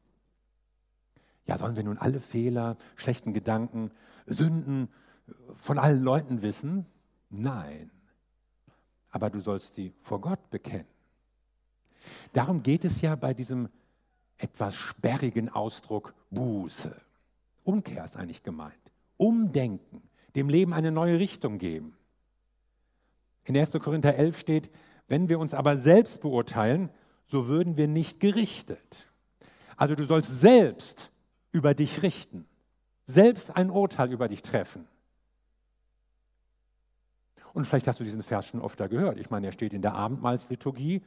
Ja, 1.47 1.59
sollen 1.59 1.77
wir 1.77 1.85
nun 1.85 1.99
alle 1.99 2.21
Fehler, 2.21 2.77
schlechten 2.97 3.33
Gedanken, 3.33 3.91
Sünden 4.27 4.89
von 5.55 5.79
allen 5.79 6.03
Leuten 6.03 6.43
wissen? 6.43 6.87
Nein. 7.29 7.91
Aber 9.11 9.31
du 9.31 9.41
sollst 9.41 9.75
sie 9.75 9.93
vor 9.99 10.21
Gott 10.21 10.51
bekennen. 10.51 10.87
Darum 12.33 12.63
geht 12.63 12.85
es 12.85 13.01
ja 13.01 13.15
bei 13.15 13.35
diesem 13.35 13.69
etwas 14.41 14.75
sperrigen 14.75 15.49
Ausdruck 15.49 16.15
Buße. 16.31 16.95
Umkehr 17.65 18.05
ist 18.05 18.17
eigentlich 18.17 18.43
gemeint. 18.43 18.75
Umdenken, 19.17 20.03
dem 20.35 20.49
Leben 20.49 20.73
eine 20.73 20.91
neue 20.91 21.19
Richtung 21.19 21.59
geben. 21.59 21.97
In 23.45 23.57
1. 23.57 23.73
Korinther 23.73 24.15
11 24.15 24.39
steht, 24.39 24.71
wenn 25.09 25.29
wir 25.29 25.39
uns 25.39 25.55
aber 25.55 25.77
selbst 25.77 26.21
beurteilen, 26.21 26.89
so 27.27 27.49
würden 27.49 27.77
wir 27.77 27.89
nicht 27.89 28.21
gerichtet. 28.21 29.09
Also 29.77 29.95
du 29.95 30.05
sollst 30.05 30.41
selbst 30.41 31.11
über 31.53 31.75
dich 31.75 32.03
richten, 32.03 32.47
selbst 33.05 33.57
ein 33.57 33.71
Urteil 33.71 34.13
über 34.13 34.29
dich 34.29 34.43
treffen. 34.43 34.87
Und 37.53 37.67
vielleicht 37.67 37.89
hast 37.89 37.99
du 37.99 38.05
diesen 38.05 38.23
Vers 38.23 38.47
schon 38.47 38.63
öfter 38.63 38.89
gehört. 38.89 39.19
Ich 39.19 39.31
meine, 39.31 39.47
er 39.47 39.53
steht 39.53 39.73
in 39.73 39.83
der 39.83 39.95
Abendmahlsliturgie 39.95 41.03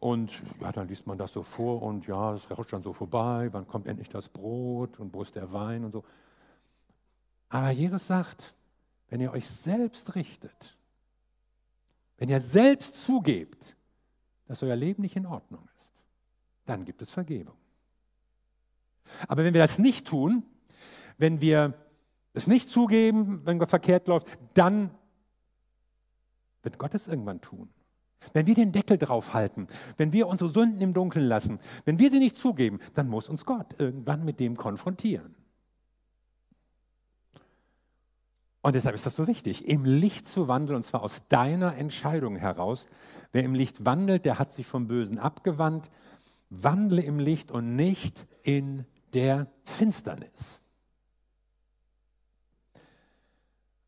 und 0.00 0.32
ja, 0.60 0.72
dann 0.72 0.88
liest 0.88 1.06
man 1.06 1.18
das 1.18 1.32
so 1.32 1.42
vor 1.42 1.82
und 1.82 2.06
ja, 2.06 2.34
es 2.34 2.50
rauscht 2.50 2.72
dann 2.72 2.82
so 2.82 2.94
vorbei, 2.94 3.50
wann 3.52 3.68
kommt 3.68 3.86
endlich 3.86 4.08
das 4.08 4.28
Brot 4.28 4.98
und 4.98 5.12
wo 5.12 5.22
ist 5.22 5.36
der 5.36 5.52
Wein 5.52 5.84
und 5.84 5.92
so. 5.92 6.04
Aber 7.50 7.70
Jesus 7.70 8.06
sagt, 8.06 8.54
wenn 9.10 9.20
ihr 9.20 9.30
euch 9.30 9.48
selbst 9.48 10.14
richtet, 10.14 10.78
wenn 12.16 12.30
ihr 12.30 12.40
selbst 12.40 13.04
zugebt, 13.04 13.76
dass 14.46 14.62
euer 14.62 14.76
Leben 14.76 15.02
nicht 15.02 15.16
in 15.16 15.26
Ordnung 15.26 15.68
ist, 15.76 15.92
dann 16.64 16.86
gibt 16.86 17.02
es 17.02 17.10
Vergebung. 17.10 17.56
Aber 19.28 19.44
wenn 19.44 19.52
wir 19.52 19.60
das 19.60 19.78
nicht 19.78 20.06
tun, 20.06 20.44
wenn 21.18 21.42
wir 21.42 21.74
es 22.32 22.46
nicht 22.46 22.70
zugeben, 22.70 23.44
wenn 23.44 23.58
Gott 23.58 23.70
verkehrt 23.70 24.08
läuft, 24.08 24.28
dann 24.54 24.90
wird 26.62 26.78
Gott 26.78 26.94
es 26.94 27.06
irgendwann 27.06 27.40
tun. 27.40 27.68
Wenn 28.32 28.46
wir 28.46 28.54
den 28.54 28.72
Deckel 28.72 28.98
drauf 28.98 29.34
halten, 29.34 29.66
wenn 29.96 30.12
wir 30.12 30.28
unsere 30.28 30.50
Sünden 30.50 30.80
im 30.80 30.94
Dunkeln 30.94 31.26
lassen, 31.26 31.58
wenn 31.84 31.98
wir 31.98 32.10
sie 32.10 32.18
nicht 32.18 32.36
zugeben, 32.36 32.78
dann 32.94 33.08
muss 33.08 33.28
uns 33.28 33.44
Gott 33.44 33.74
irgendwann 33.78 34.24
mit 34.24 34.40
dem 34.40 34.56
konfrontieren. 34.56 35.34
Und 38.62 38.74
deshalb 38.74 38.94
ist 38.94 39.06
das 39.06 39.16
so 39.16 39.26
wichtig, 39.26 39.66
im 39.66 39.84
Licht 39.84 40.26
zu 40.26 40.46
wandeln, 40.46 40.76
und 40.76 40.84
zwar 40.84 41.02
aus 41.02 41.26
deiner 41.28 41.76
Entscheidung 41.76 42.36
heraus. 42.36 42.88
Wer 43.32 43.42
im 43.42 43.54
Licht 43.54 43.86
wandelt, 43.86 44.26
der 44.26 44.38
hat 44.38 44.52
sich 44.52 44.66
vom 44.66 44.86
Bösen 44.86 45.18
abgewandt. 45.18 45.90
Wandle 46.50 47.02
im 47.02 47.18
Licht 47.18 47.50
und 47.50 47.76
nicht 47.76 48.26
in 48.42 48.84
der 49.14 49.50
Finsternis. 49.64 50.60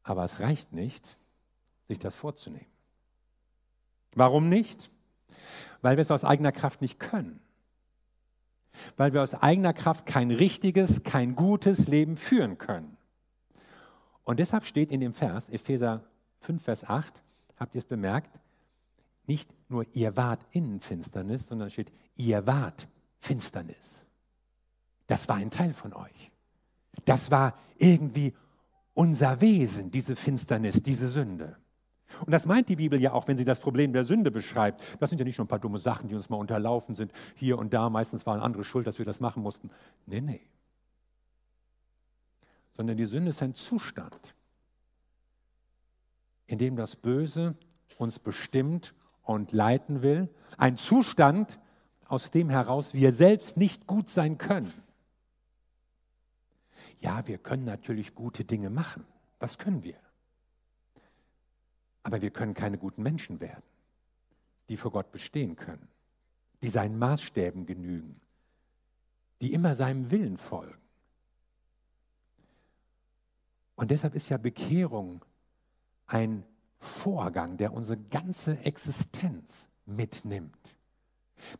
Aber 0.04 0.24
es 0.24 0.40
reicht 0.40 0.72
nicht, 0.72 1.18
sich 1.88 1.98
das 1.98 2.14
vorzunehmen. 2.14 2.71
Warum 4.14 4.48
nicht? 4.48 4.90
Weil 5.80 5.96
wir 5.96 6.02
es 6.02 6.10
aus 6.10 6.24
eigener 6.24 6.52
Kraft 6.52 6.80
nicht 6.80 6.98
können. 6.98 7.40
Weil 8.96 9.12
wir 9.12 9.22
aus 9.22 9.34
eigener 9.34 9.72
Kraft 9.72 10.06
kein 10.06 10.30
richtiges, 10.30 11.02
kein 11.02 11.34
gutes 11.34 11.88
Leben 11.88 12.16
führen 12.16 12.58
können. 12.58 12.96
Und 14.24 14.38
deshalb 14.38 14.64
steht 14.64 14.90
in 14.90 15.00
dem 15.00 15.12
Vers, 15.12 15.48
Epheser 15.48 16.04
5, 16.40 16.62
Vers 16.62 16.84
8, 16.84 17.22
habt 17.56 17.74
ihr 17.74 17.80
es 17.80 17.84
bemerkt, 17.84 18.40
nicht 19.26 19.50
nur 19.68 19.84
ihr 19.94 20.16
wart 20.16 20.44
in 20.50 20.80
Finsternis, 20.80 21.46
sondern 21.46 21.70
steht, 21.70 21.92
ihr 22.16 22.46
wart 22.46 22.88
Finsternis. 23.18 24.00
Das 25.06 25.28
war 25.28 25.36
ein 25.36 25.50
Teil 25.50 25.74
von 25.74 25.92
euch. 25.92 26.32
Das 27.04 27.30
war 27.30 27.58
irgendwie 27.78 28.34
unser 28.94 29.40
Wesen, 29.40 29.90
diese 29.90 30.16
Finsternis, 30.16 30.82
diese 30.82 31.08
Sünde. 31.08 31.56
Und 32.24 32.32
das 32.32 32.46
meint 32.46 32.68
die 32.68 32.76
Bibel 32.76 33.00
ja 33.00 33.12
auch, 33.12 33.28
wenn 33.28 33.36
sie 33.36 33.44
das 33.44 33.58
Problem 33.58 33.92
der 33.92 34.04
Sünde 34.04 34.30
beschreibt. 34.30 34.82
Das 35.00 35.10
sind 35.10 35.18
ja 35.18 35.24
nicht 35.24 35.38
nur 35.38 35.44
ein 35.44 35.48
paar 35.48 35.58
dumme 35.58 35.78
Sachen, 35.78 36.08
die 36.08 36.14
uns 36.14 36.28
mal 36.28 36.36
unterlaufen 36.36 36.94
sind, 36.94 37.12
hier 37.34 37.58
und 37.58 37.72
da. 37.72 37.90
Meistens 37.90 38.26
waren 38.26 38.40
andere 38.40 38.64
schuld, 38.64 38.86
dass 38.86 38.98
wir 38.98 39.06
das 39.06 39.20
machen 39.20 39.42
mussten. 39.42 39.70
Nee, 40.06 40.20
nee. 40.20 40.40
Sondern 42.76 42.96
die 42.96 43.06
Sünde 43.06 43.30
ist 43.30 43.42
ein 43.42 43.54
Zustand, 43.54 44.34
in 46.46 46.58
dem 46.58 46.76
das 46.76 46.96
Böse 46.96 47.56
uns 47.98 48.18
bestimmt 48.18 48.94
und 49.22 49.52
leiten 49.52 50.02
will. 50.02 50.28
Ein 50.56 50.76
Zustand, 50.76 51.58
aus 52.06 52.30
dem 52.30 52.50
heraus 52.50 52.94
wir 52.94 53.12
selbst 53.12 53.56
nicht 53.56 53.86
gut 53.86 54.08
sein 54.08 54.38
können. 54.38 54.72
Ja, 57.00 57.26
wir 57.26 57.38
können 57.38 57.64
natürlich 57.64 58.14
gute 58.14 58.44
Dinge 58.44 58.70
machen. 58.70 59.04
Das 59.38 59.58
können 59.58 59.82
wir. 59.82 59.96
Aber 62.12 62.20
wir 62.20 62.30
können 62.30 62.52
keine 62.52 62.76
guten 62.76 63.02
Menschen 63.02 63.40
werden, 63.40 63.62
die 64.68 64.76
vor 64.76 64.92
Gott 64.92 65.12
bestehen 65.12 65.56
können, 65.56 65.88
die 66.62 66.68
seinen 66.68 66.98
Maßstäben 66.98 67.64
genügen, 67.64 68.20
die 69.40 69.54
immer 69.54 69.76
seinem 69.76 70.10
Willen 70.10 70.36
folgen. 70.36 70.76
Und 73.76 73.90
deshalb 73.90 74.14
ist 74.14 74.28
ja 74.28 74.36
Bekehrung 74.36 75.24
ein 76.06 76.44
Vorgang, 76.76 77.56
der 77.56 77.72
unsere 77.72 77.96
ganze 77.96 78.58
Existenz 78.58 79.70
mitnimmt. 79.86 80.76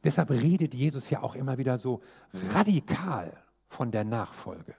Deshalb 0.04 0.28
redet 0.28 0.75
Jesus 0.75 1.09
ja 1.09 1.23
auch 1.23 1.35
immer 1.35 1.56
wieder 1.56 1.78
so 1.78 2.02
radikal 2.52 3.42
von 3.68 3.90
der 3.90 4.04
Nachfolge. 4.04 4.75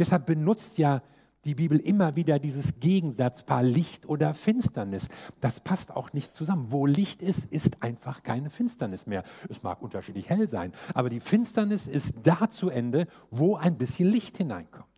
Deshalb 0.00 0.26
benutzt 0.26 0.78
ja 0.78 1.00
die 1.44 1.54
Bibel 1.54 1.78
immer 1.78 2.16
wieder 2.16 2.38
dieses 2.38 2.80
Gegensatzpaar 2.80 3.62
Licht 3.62 4.06
oder 4.06 4.34
Finsternis. 4.34 5.08
Das 5.40 5.60
passt 5.60 5.90
auch 5.90 6.12
nicht 6.12 6.34
zusammen. 6.34 6.66
Wo 6.70 6.86
Licht 6.86 7.22
ist, 7.22 7.44
ist 7.46 7.82
einfach 7.82 8.22
keine 8.22 8.50
Finsternis 8.50 9.06
mehr. 9.06 9.22
Es 9.48 9.62
mag 9.62 9.82
unterschiedlich 9.82 10.28
hell 10.28 10.48
sein, 10.48 10.72
aber 10.94 11.10
die 11.10 11.20
Finsternis 11.20 11.86
ist 11.86 12.14
da 12.22 12.50
zu 12.50 12.70
Ende, 12.70 13.06
wo 13.30 13.56
ein 13.56 13.76
bisschen 13.76 14.08
Licht 14.08 14.36
hineinkommt. 14.36 14.88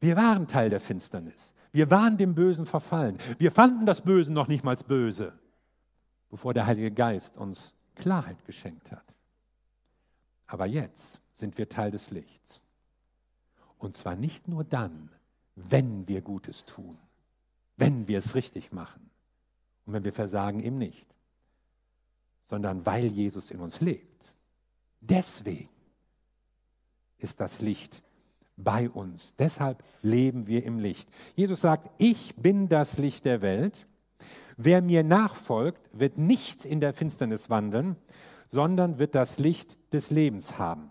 Wir 0.00 0.16
waren 0.16 0.46
Teil 0.46 0.70
der 0.70 0.80
Finsternis. 0.80 1.52
Wir 1.72 1.90
waren 1.90 2.16
dem 2.16 2.34
Bösen 2.34 2.66
verfallen. 2.66 3.18
Wir 3.38 3.52
fanden 3.52 3.86
das 3.86 4.00
Böse 4.00 4.32
noch 4.32 4.48
nicht 4.48 4.64
mal 4.64 4.76
böse, 4.76 5.38
bevor 6.30 6.54
der 6.54 6.66
Heilige 6.66 6.90
Geist 6.90 7.36
uns 7.36 7.74
Klarheit 7.94 8.44
geschenkt 8.46 8.90
hat. 8.90 9.04
Aber 10.50 10.66
jetzt 10.66 11.20
sind 11.32 11.58
wir 11.58 11.68
Teil 11.68 11.92
des 11.92 12.10
Lichts. 12.10 12.60
Und 13.78 13.96
zwar 13.96 14.16
nicht 14.16 14.48
nur 14.48 14.64
dann, 14.64 15.08
wenn 15.54 16.08
wir 16.08 16.22
Gutes 16.22 16.66
tun, 16.66 16.98
wenn 17.76 18.08
wir 18.08 18.18
es 18.18 18.34
richtig 18.34 18.72
machen 18.72 19.10
und 19.86 19.92
wenn 19.92 20.02
wir 20.02 20.12
versagen 20.12 20.58
ihm 20.58 20.76
nicht, 20.76 21.06
sondern 22.46 22.84
weil 22.84 23.06
Jesus 23.06 23.52
in 23.52 23.60
uns 23.60 23.80
lebt. 23.80 24.34
Deswegen 25.00 25.70
ist 27.18 27.38
das 27.38 27.60
Licht 27.60 28.02
bei 28.56 28.90
uns. 28.90 29.36
Deshalb 29.36 29.84
leben 30.02 30.48
wir 30.48 30.64
im 30.64 30.80
Licht. 30.80 31.10
Jesus 31.36 31.60
sagt, 31.60 31.88
ich 31.98 32.34
bin 32.34 32.68
das 32.68 32.98
Licht 32.98 33.24
der 33.24 33.40
Welt. 33.40 33.86
Wer 34.56 34.82
mir 34.82 35.04
nachfolgt, 35.04 35.88
wird 35.92 36.18
nicht 36.18 36.64
in 36.64 36.80
der 36.80 36.92
Finsternis 36.92 37.48
wandeln, 37.50 37.94
sondern 38.48 38.98
wird 38.98 39.14
das 39.14 39.38
Licht 39.38 39.78
des 39.92 40.10
Lebens 40.10 40.58
haben. 40.58 40.90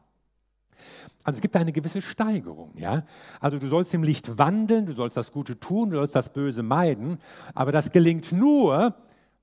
Also 1.23 1.37
es 1.37 1.41
gibt 1.41 1.55
eine 1.55 1.71
gewisse 1.71 2.01
Steigerung, 2.01 2.71
ja. 2.77 3.03
Also 3.39 3.59
du 3.59 3.67
sollst 3.67 3.93
im 3.93 4.03
Licht 4.03 4.37
wandeln, 4.37 4.85
du 4.85 4.93
sollst 4.93 5.17
das 5.17 5.31
Gute 5.31 5.59
tun, 5.59 5.91
du 5.91 5.97
sollst 5.97 6.15
das 6.15 6.31
Böse 6.31 6.63
meiden, 6.63 7.19
aber 7.53 7.71
das 7.71 7.91
gelingt 7.91 8.31
nur, 8.31 8.95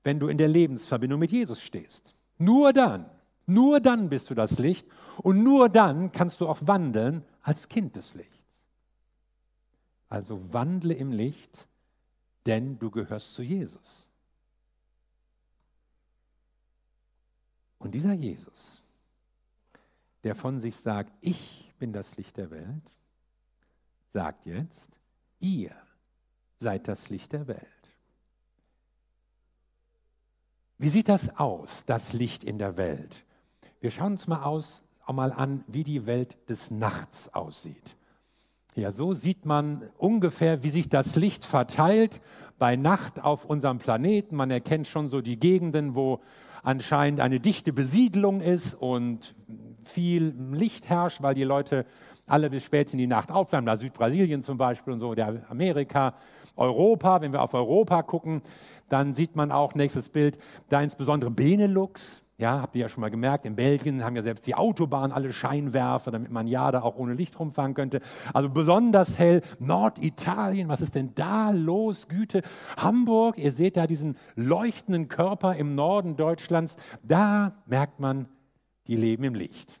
wenn 0.03 0.19
du 0.19 0.27
in 0.27 0.37
der 0.37 0.47
Lebensverbindung 0.47 1.19
mit 1.19 1.31
Jesus 1.31 1.61
stehst. 1.61 2.15
Nur 2.37 2.73
dann, 2.73 3.09
nur 3.45 3.79
dann 3.79 4.09
bist 4.09 4.29
du 4.29 4.35
das 4.35 4.57
Licht 4.59 4.87
und 5.21 5.43
nur 5.43 5.69
dann 5.69 6.11
kannst 6.11 6.41
du 6.41 6.47
auch 6.47 6.59
wandeln 6.61 7.23
als 7.41 7.69
Kind 7.69 7.95
des 7.95 8.15
Lichts. 8.15 8.35
Also 10.09 10.53
wandle 10.53 10.93
im 10.93 11.11
Licht, 11.11 11.67
denn 12.45 12.79
du 12.79 12.89
gehörst 12.89 13.33
zu 13.33 13.43
Jesus. 13.43 14.07
Und 17.79 17.93
dieser 17.93 18.13
Jesus, 18.13 18.81
der 20.23 20.35
von 20.35 20.59
sich 20.59 20.77
sagt, 20.77 21.13
ich 21.21 21.73
bin 21.79 21.93
das 21.93 22.17
Licht 22.17 22.37
der 22.37 22.51
Welt, 22.51 22.95
sagt 24.13 24.45
jetzt, 24.45 24.89
ihr 25.39 25.71
seid 26.57 26.87
das 26.87 27.09
Licht 27.09 27.33
der 27.33 27.47
Welt. 27.47 27.61
Wie 30.79 30.89
sieht 30.89 31.09
das 31.09 31.37
aus, 31.37 31.85
das 31.85 32.13
Licht 32.13 32.43
in 32.43 32.59
der 32.59 32.77
Welt? 32.77 33.25
Wir 33.79 33.91
schauen 33.91 34.13
uns 34.13 34.27
mal 34.27 34.43
aus, 34.43 34.83
auch 35.05 35.13
mal 35.13 35.31
an, 35.31 35.63
wie 35.67 35.83
die 35.83 36.05
Welt 36.05 36.37
des 36.49 36.71
Nachts 36.71 37.33
aussieht. 37.33 37.95
Ja, 38.75 38.91
so 38.91 39.15
sieht 39.15 39.45
man 39.45 39.89
ungefähr, 39.97 40.61
wie 40.61 40.69
sich 40.69 40.87
das 40.87 41.15
Licht 41.15 41.45
verteilt 41.45 42.21
bei 42.59 42.75
Nacht 42.75 43.23
auf 43.23 43.45
unserem 43.45 43.79
Planeten. 43.79 44.35
Man 44.35 44.51
erkennt 44.51 44.85
schon 44.85 45.07
so 45.07 45.21
die 45.21 45.39
Gegenden, 45.39 45.95
wo 45.95 46.21
anscheinend 46.61 47.19
eine 47.19 47.39
dichte 47.39 47.73
Besiedlung 47.73 48.39
ist 48.39 48.75
und 48.75 49.35
viel 49.87 50.35
Licht 50.51 50.89
herrscht, 50.89 51.21
weil 51.21 51.33
die 51.33 51.43
Leute 51.43 51.85
alle 52.25 52.49
bis 52.49 52.63
spät 52.63 52.91
in 52.91 52.99
die 52.99 53.07
Nacht 53.07 53.31
aufbleiben. 53.31 53.65
Da 53.65 53.77
Südbrasilien 53.77 54.41
zum 54.41 54.57
Beispiel 54.57 54.93
und 54.93 54.99
so, 54.99 55.15
der 55.15 55.43
Amerika, 55.49 56.13
Europa. 56.55 57.21
Wenn 57.21 57.31
wir 57.31 57.41
auf 57.41 57.53
Europa 57.53 58.03
gucken, 58.03 58.41
dann 58.89 59.13
sieht 59.13 59.35
man 59.35 59.51
auch, 59.51 59.75
nächstes 59.75 60.09
Bild, 60.09 60.37
da 60.69 60.81
insbesondere 60.81 61.31
Benelux. 61.31 62.23
Ja, 62.39 62.61
habt 62.61 62.75
ihr 62.75 62.83
ja 62.83 62.89
schon 62.89 63.01
mal 63.01 63.09
gemerkt, 63.09 63.47
in 63.47 63.55
Belgien 63.55 64.03
haben 64.03 64.15
ja 64.15 64.21
selbst 64.21 64.45
die 64.45 64.53
Autobahnen 64.53 65.11
alle 65.11 65.33
Scheinwerfer, 65.33 66.11
damit 66.11 66.29
man 66.29 66.45
ja 66.45 66.71
da 66.71 66.83
auch 66.83 66.95
ohne 66.95 67.15
Licht 67.15 67.39
rumfahren 67.39 67.73
könnte. 67.73 67.99
Also 68.31 68.47
besonders 68.49 69.17
hell. 69.17 69.41
Norditalien, 69.57 70.69
was 70.69 70.81
ist 70.81 70.93
denn 70.93 71.15
da 71.15 71.49
los? 71.49 72.07
Güte. 72.07 72.43
Hamburg, 72.77 73.39
ihr 73.39 73.51
seht 73.51 73.75
da 73.75 73.87
diesen 73.87 74.17
leuchtenden 74.35 75.07
Körper 75.07 75.55
im 75.55 75.73
Norden 75.73 76.15
Deutschlands. 76.15 76.77
Da 77.01 77.53
merkt 77.65 77.99
man, 77.99 78.27
die 78.87 78.95
leben 78.95 79.23
im 79.23 79.35
Licht. 79.35 79.79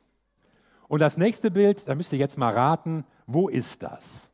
Und 0.87 1.01
das 1.01 1.17
nächste 1.17 1.51
Bild, 1.51 1.87
da 1.87 1.95
müsst 1.95 2.13
ihr 2.13 2.19
jetzt 2.19 2.37
mal 2.37 2.53
raten, 2.53 3.03
wo 3.25 3.49
ist 3.49 3.83
das? 3.83 4.29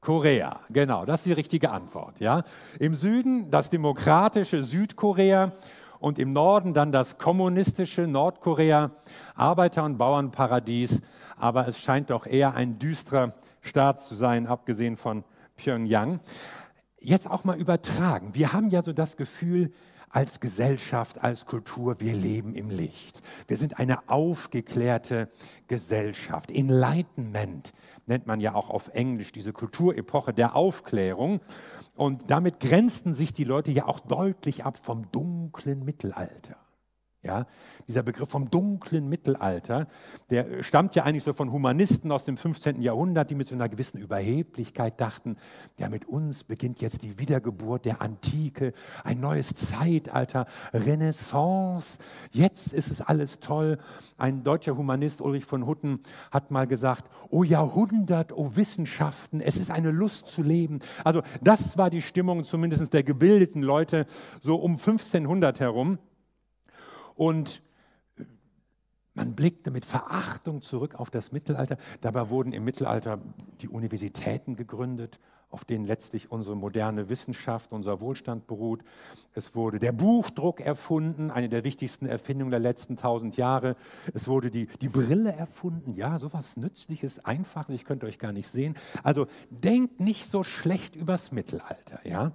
Korea, 0.00 0.60
genau, 0.68 1.06
das 1.06 1.20
ist 1.20 1.26
die 1.26 1.32
richtige 1.32 1.70
Antwort. 1.70 2.20
Ja? 2.20 2.44
Im 2.78 2.94
Süden 2.94 3.50
das 3.50 3.70
demokratische 3.70 4.62
Südkorea 4.62 5.52
und 5.98 6.18
im 6.18 6.34
Norden 6.34 6.74
dann 6.74 6.92
das 6.92 7.16
kommunistische 7.16 8.06
Nordkorea, 8.06 8.90
Arbeiter- 9.34 9.84
und 9.84 9.96
Bauernparadies. 9.96 11.00
Aber 11.36 11.66
es 11.66 11.78
scheint 11.78 12.10
doch 12.10 12.26
eher 12.26 12.54
ein 12.54 12.78
düsterer 12.78 13.32
Staat 13.62 14.02
zu 14.02 14.14
sein, 14.14 14.46
abgesehen 14.46 14.98
von 14.98 15.24
Pyongyang. 15.56 16.20
Jetzt 17.00 17.30
auch 17.30 17.44
mal 17.44 17.58
übertragen. 17.58 18.34
Wir 18.34 18.52
haben 18.52 18.68
ja 18.68 18.82
so 18.82 18.92
das 18.92 19.16
Gefühl, 19.16 19.72
als 20.14 20.38
Gesellschaft, 20.38 21.24
als 21.24 21.44
Kultur, 21.44 22.00
wir 22.00 22.14
leben 22.14 22.54
im 22.54 22.70
Licht. 22.70 23.20
Wir 23.48 23.56
sind 23.56 23.80
eine 23.80 24.08
aufgeklärte 24.08 25.28
Gesellschaft. 25.66 26.52
Enlightenment 26.52 27.74
nennt 28.06 28.26
man 28.28 28.40
ja 28.40 28.54
auch 28.54 28.70
auf 28.70 28.88
Englisch 28.88 29.32
diese 29.32 29.52
Kulturepoche 29.52 30.32
der 30.32 30.54
Aufklärung. 30.54 31.40
Und 31.96 32.30
damit 32.30 32.60
grenzten 32.60 33.12
sich 33.12 33.32
die 33.32 33.44
Leute 33.44 33.72
ja 33.72 33.86
auch 33.86 33.98
deutlich 33.98 34.64
ab 34.64 34.78
vom 34.80 35.10
dunklen 35.10 35.84
Mittelalter. 35.84 36.63
Ja, 37.24 37.46
dieser 37.88 38.02
Begriff 38.02 38.28
vom 38.28 38.50
dunklen 38.50 39.08
Mittelalter, 39.08 39.86
der 40.28 40.62
stammt 40.62 40.94
ja 40.94 41.04
eigentlich 41.04 41.24
so 41.24 41.32
von 41.32 41.50
Humanisten 41.50 42.12
aus 42.12 42.26
dem 42.26 42.36
15. 42.36 42.82
Jahrhundert, 42.82 43.30
die 43.30 43.34
mit 43.34 43.48
so 43.48 43.54
einer 43.54 43.70
gewissen 43.70 43.96
Überheblichkeit 43.96 45.00
dachten, 45.00 45.36
ja, 45.78 45.88
mit 45.88 46.04
uns 46.04 46.44
beginnt 46.44 46.82
jetzt 46.82 47.02
die 47.02 47.18
Wiedergeburt 47.18 47.86
der 47.86 48.02
Antike, 48.02 48.74
ein 49.04 49.20
neues 49.20 49.54
Zeitalter, 49.54 50.44
Renaissance, 50.74 51.98
jetzt 52.30 52.74
ist 52.74 52.90
es 52.90 53.00
alles 53.00 53.40
toll. 53.40 53.78
Ein 54.18 54.44
deutscher 54.44 54.76
Humanist, 54.76 55.22
Ulrich 55.22 55.46
von 55.46 55.66
Hutten, 55.66 56.00
hat 56.30 56.50
mal 56.50 56.66
gesagt, 56.66 57.04
oh 57.30 57.42
Jahrhundert, 57.42 58.36
oh 58.36 58.50
Wissenschaften, 58.54 59.40
es 59.40 59.56
ist 59.56 59.70
eine 59.70 59.92
Lust 59.92 60.26
zu 60.26 60.42
leben. 60.42 60.80
Also 61.04 61.22
das 61.40 61.78
war 61.78 61.88
die 61.88 62.02
Stimmung 62.02 62.44
zumindest 62.44 62.92
der 62.92 63.02
gebildeten 63.02 63.62
Leute 63.62 64.04
so 64.42 64.56
um 64.56 64.72
1500 64.72 65.60
herum. 65.60 65.98
Und 67.14 67.62
man 69.14 69.34
blickte 69.34 69.70
mit 69.70 69.84
Verachtung 69.84 70.62
zurück 70.62 70.96
auf 70.96 71.10
das 71.10 71.30
Mittelalter. 71.32 71.76
Dabei 72.00 72.30
wurden 72.30 72.52
im 72.52 72.64
Mittelalter 72.64 73.20
die 73.60 73.68
Universitäten 73.68 74.56
gegründet 74.56 75.20
auf 75.54 75.64
denen 75.64 75.84
letztlich 75.84 76.32
unsere 76.32 76.56
moderne 76.56 77.08
Wissenschaft, 77.08 77.70
unser 77.70 78.00
Wohlstand 78.00 78.48
beruht. 78.48 78.82
Es 79.34 79.54
wurde 79.54 79.78
der 79.78 79.92
Buchdruck 79.92 80.60
erfunden, 80.60 81.30
eine 81.30 81.48
der 81.48 81.62
wichtigsten 81.62 82.06
Erfindungen 82.06 82.50
der 82.50 82.58
letzten 82.58 82.96
tausend 82.96 83.36
Jahre. 83.36 83.76
Es 84.12 84.26
wurde 84.26 84.50
die, 84.50 84.66
die 84.66 84.88
Brille 84.88 85.32
erfunden. 85.32 85.94
Ja, 85.94 86.18
sowas 86.18 86.56
Nützliches, 86.56 87.24
Einfaches, 87.24 87.72
ich 87.72 87.84
könnte 87.84 88.06
euch 88.06 88.18
gar 88.18 88.32
nicht 88.32 88.48
sehen. 88.48 88.74
Also 89.04 89.28
denkt 89.48 90.00
nicht 90.00 90.26
so 90.26 90.42
schlecht 90.42 90.96
übers 90.96 91.30
Mittelalter. 91.30 92.00
Ja? 92.04 92.32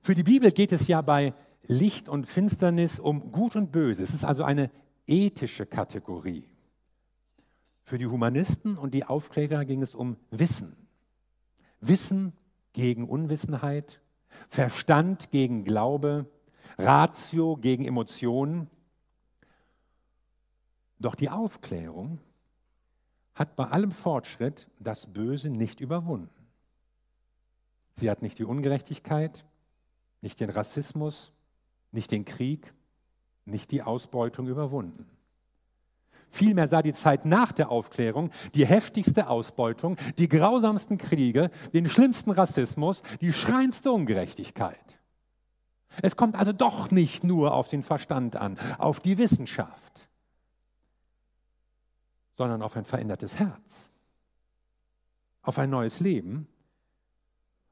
Für 0.00 0.14
die 0.14 0.22
Bibel 0.22 0.52
geht 0.52 0.70
es 0.70 0.86
ja 0.86 1.02
bei 1.02 1.34
Licht 1.68 2.08
und 2.08 2.26
Finsternis 2.26 2.98
um 2.98 3.30
Gut 3.30 3.54
und 3.54 3.70
Böse. 3.70 4.02
Es 4.02 4.14
ist 4.14 4.24
also 4.24 4.42
eine 4.42 4.70
ethische 5.06 5.66
Kategorie. 5.66 6.48
Für 7.82 7.98
die 7.98 8.06
Humanisten 8.06 8.76
und 8.76 8.94
die 8.94 9.04
Aufklärer 9.04 9.64
ging 9.66 9.82
es 9.82 9.94
um 9.94 10.16
Wissen. 10.30 10.76
Wissen 11.80 12.32
gegen 12.72 13.06
Unwissenheit, 13.08 14.00
Verstand 14.48 15.30
gegen 15.30 15.64
Glaube, 15.64 16.26
Ratio 16.78 17.56
gegen 17.56 17.84
Emotionen. 17.84 18.68
Doch 20.98 21.14
die 21.14 21.28
Aufklärung 21.28 22.18
hat 23.34 23.56
bei 23.56 23.66
allem 23.66 23.90
Fortschritt 23.90 24.70
das 24.78 25.12
Böse 25.12 25.50
nicht 25.50 25.80
überwunden. 25.80 26.30
Sie 27.94 28.10
hat 28.10 28.22
nicht 28.22 28.38
die 28.38 28.44
Ungerechtigkeit, 28.44 29.44
nicht 30.22 30.40
den 30.40 30.50
Rassismus, 30.50 31.32
nicht 31.92 32.10
den 32.10 32.24
Krieg, 32.24 32.72
nicht 33.44 33.70
die 33.70 33.82
Ausbeutung 33.82 34.46
überwunden. 34.46 35.06
Vielmehr 36.30 36.68
sah 36.68 36.82
die 36.82 36.92
Zeit 36.92 37.24
nach 37.24 37.52
der 37.52 37.70
Aufklärung 37.70 38.30
die 38.54 38.66
heftigste 38.66 39.28
Ausbeutung, 39.28 39.96
die 40.18 40.28
grausamsten 40.28 40.98
Kriege, 40.98 41.50
den 41.72 41.88
schlimmsten 41.88 42.30
Rassismus, 42.30 43.02
die 43.20 43.32
schreiendste 43.32 43.90
Ungerechtigkeit. 43.90 44.98
Es 46.02 46.16
kommt 46.16 46.36
also 46.36 46.52
doch 46.52 46.90
nicht 46.90 47.24
nur 47.24 47.54
auf 47.54 47.68
den 47.68 47.82
Verstand 47.82 48.36
an, 48.36 48.58
auf 48.78 49.00
die 49.00 49.18
Wissenschaft, 49.18 50.08
sondern 52.36 52.62
auf 52.62 52.76
ein 52.76 52.84
verändertes 52.84 53.36
Herz, 53.38 53.88
auf 55.42 55.58
ein 55.58 55.70
neues 55.70 55.98
Leben, 55.98 56.46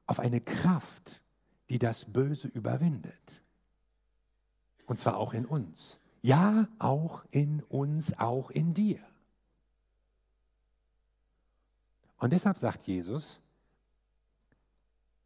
auf 0.07 0.19
eine 0.19 0.41
Kraft, 0.41 1.21
die 1.69 1.79
das 1.79 2.05
Böse 2.05 2.47
überwindet. 2.47 3.41
Und 4.87 4.97
zwar 4.97 5.17
auch 5.17 5.33
in 5.33 5.45
uns. 5.45 5.99
Ja, 6.23 6.67
auch 6.79 7.23
in 7.29 7.61
uns, 7.63 8.17
auch 8.17 8.49
in 8.49 8.73
dir. 8.73 8.99
Und 12.17 12.33
deshalb 12.33 12.57
sagt 12.57 12.87
Jesus, 12.87 13.39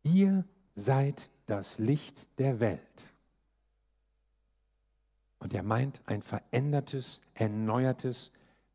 ihr 0.04 0.43
seid 0.76 1.30
das 1.45 1.80
Licht 1.80 2.28
der 2.38 2.60
Welt. 2.60 2.82
Und 5.39 5.54
er 5.54 5.63
meint 5.63 6.02
ein 6.06 6.21
verändertes, 6.21 7.21
erneuertes, 7.34 8.32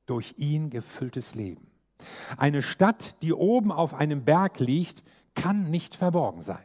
durch 0.07 0.35
ihn 0.37 0.71
gefülltes 0.71 1.35
Leben. 1.35 1.71
Eine 2.37 2.63
Stadt, 2.63 3.21
die 3.23 3.33
oben 3.33 3.73
auf 3.73 3.95
einem 3.95 4.25
Berg 4.25 4.61
liegt, 4.61 5.03
kann 5.35 5.71
nicht 5.71 5.97
verborgen 5.97 6.43
sein. 6.43 6.65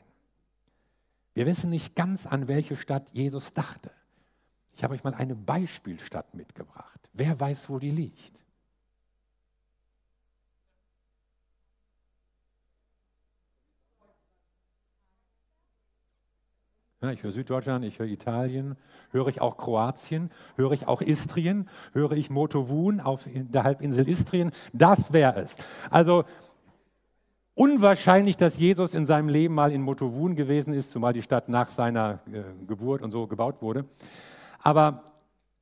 Wir 1.34 1.46
wissen 1.46 1.70
nicht 1.70 1.96
ganz, 1.96 2.26
an 2.26 2.48
welche 2.48 2.76
Stadt 2.76 3.10
Jesus 3.14 3.54
dachte. 3.54 3.92
Ich 4.76 4.84
habe 4.84 4.94
euch 4.94 5.04
mal 5.04 5.14
eine 5.14 5.36
Beispielstadt 5.36 6.34
mitgebracht. 6.34 7.00
Wer 7.14 7.40
weiß, 7.40 7.70
wo 7.70 7.80
die 7.80 7.92
liegt? 7.92 8.42
Ja, 17.04 17.10
ich 17.12 17.24
höre 17.24 17.32
Süddeutschland, 17.32 17.84
ich 17.84 17.98
höre 17.98 18.06
Italien, 18.06 18.78
höre 19.10 19.28
ich 19.28 19.42
auch 19.42 19.58
Kroatien, 19.58 20.30
höre 20.56 20.74
ich 20.74 20.88
auch 20.88 21.02
Istrien, 21.02 21.68
höre 21.94 22.12
ich 22.12 22.30
Motovun 22.30 23.00
auf 23.00 23.28
der 23.34 23.64
Halbinsel 23.64 24.08
Istrien. 24.08 24.52
Das 24.72 25.12
wäre 25.12 25.42
es. 25.42 25.58
Also 25.90 26.26
unwahrscheinlich, 27.56 28.38
dass 28.38 28.60
Jesus 28.60 28.94
in 28.94 29.08
seinem 29.08 29.30
Leben 29.30 29.56
mal 29.56 29.72
in 29.72 29.82
Motovun 29.82 30.36
gewesen 30.36 30.74
ist, 30.76 30.92
zumal 30.92 31.14
die 31.14 31.24
Stadt 31.24 31.50
nach 31.50 31.72
seiner 31.72 32.20
äh, 32.32 32.44
Geburt 32.68 33.02
und 33.02 33.10
so 33.10 33.26
gebaut 33.26 33.64
wurde. 33.64 33.86
Aber 34.62 35.12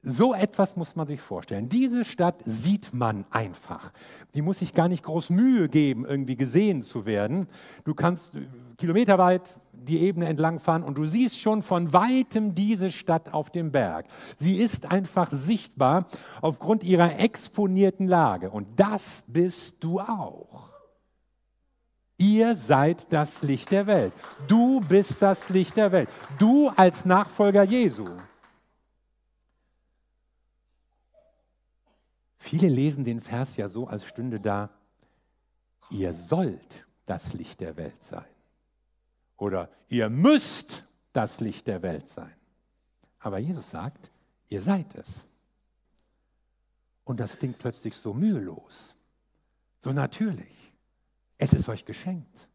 so 0.02 0.34
etwas 0.34 0.78
muss 0.78 0.96
man 0.96 1.08
sich 1.08 1.20
vorstellen. 1.20 1.68
Diese 1.68 2.06
Stadt 2.06 2.36
sieht 2.46 2.94
man 2.94 3.26
einfach. 3.32 3.92
Die 4.34 4.42
muss 4.42 4.60
sich 4.60 4.74
gar 4.74 4.88
nicht 4.88 5.04
groß 5.04 5.30
Mühe 5.30 5.68
geben, 5.68 6.06
irgendwie 6.06 6.38
gesehen 6.38 6.84
zu 6.84 7.06
werden. 7.06 7.48
Du 7.84 7.94
kannst 7.94 8.34
äh, 8.34 8.48
kilometerweit 8.78 9.60
die 9.74 10.00
Ebene 10.00 10.28
entlang 10.28 10.60
fahren 10.60 10.84
und 10.84 10.98
du 10.98 11.06
siehst 11.06 11.40
schon 11.40 11.64
von 11.64 11.92
weitem 11.92 12.56
diese 12.56 12.92
Stadt 12.92 13.34
auf 13.34 13.50
dem 13.50 13.72
Berg. 13.72 14.06
Sie 14.38 14.58
ist 14.58 14.90
einfach 14.90 15.30
sichtbar 15.30 16.06
aufgrund 16.42 16.84
ihrer 16.84 17.20
exponierten 17.20 18.08
Lage. 18.08 18.52
Und 18.52 18.68
das 18.78 19.24
bist 19.28 19.84
du 19.84 20.00
auch. 20.00 20.70
Ihr 22.18 22.56
seid 22.56 23.12
das 23.12 23.42
Licht 23.44 23.72
der 23.72 23.88
Welt. 23.88 24.14
Du 24.48 24.82
bist 24.82 25.22
das 25.22 25.50
Licht 25.50 25.78
der 25.78 25.92
Welt. 25.92 26.10
Du 26.38 26.70
als 26.76 27.06
Nachfolger 27.06 27.64
Jesu. 27.64 28.10
Viele 32.40 32.70
lesen 32.70 33.04
den 33.04 33.20
Vers 33.20 33.58
ja 33.58 33.68
so, 33.70 33.88
als 33.88 34.06
stünde 34.06 34.40
da, 34.40 34.70
ihr 35.92 36.14
sollt 36.14 36.88
das 37.06 37.34
Licht 37.34 37.60
der 37.60 37.76
Welt 37.76 38.02
sein. 38.02 38.26
Oder 39.38 39.70
ihr 39.90 40.10
müsst 40.10 40.86
das 41.14 41.42
Licht 41.42 41.68
der 41.68 41.82
Welt 41.82 42.08
sein. 42.08 42.34
Aber 43.20 43.40
Jesus 43.40 43.70
sagt, 43.70 44.12
ihr 44.48 44.62
seid 44.62 44.96
es. 44.96 45.26
Und 47.04 47.20
das 47.20 47.38
klingt 47.38 47.58
plötzlich 47.58 47.96
so 47.96 48.14
mühelos, 48.14 48.96
so 49.80 49.92
natürlich. 49.92 50.74
Es 51.38 51.54
ist 51.54 51.68
euch 51.70 51.86
geschenkt. 51.86 52.48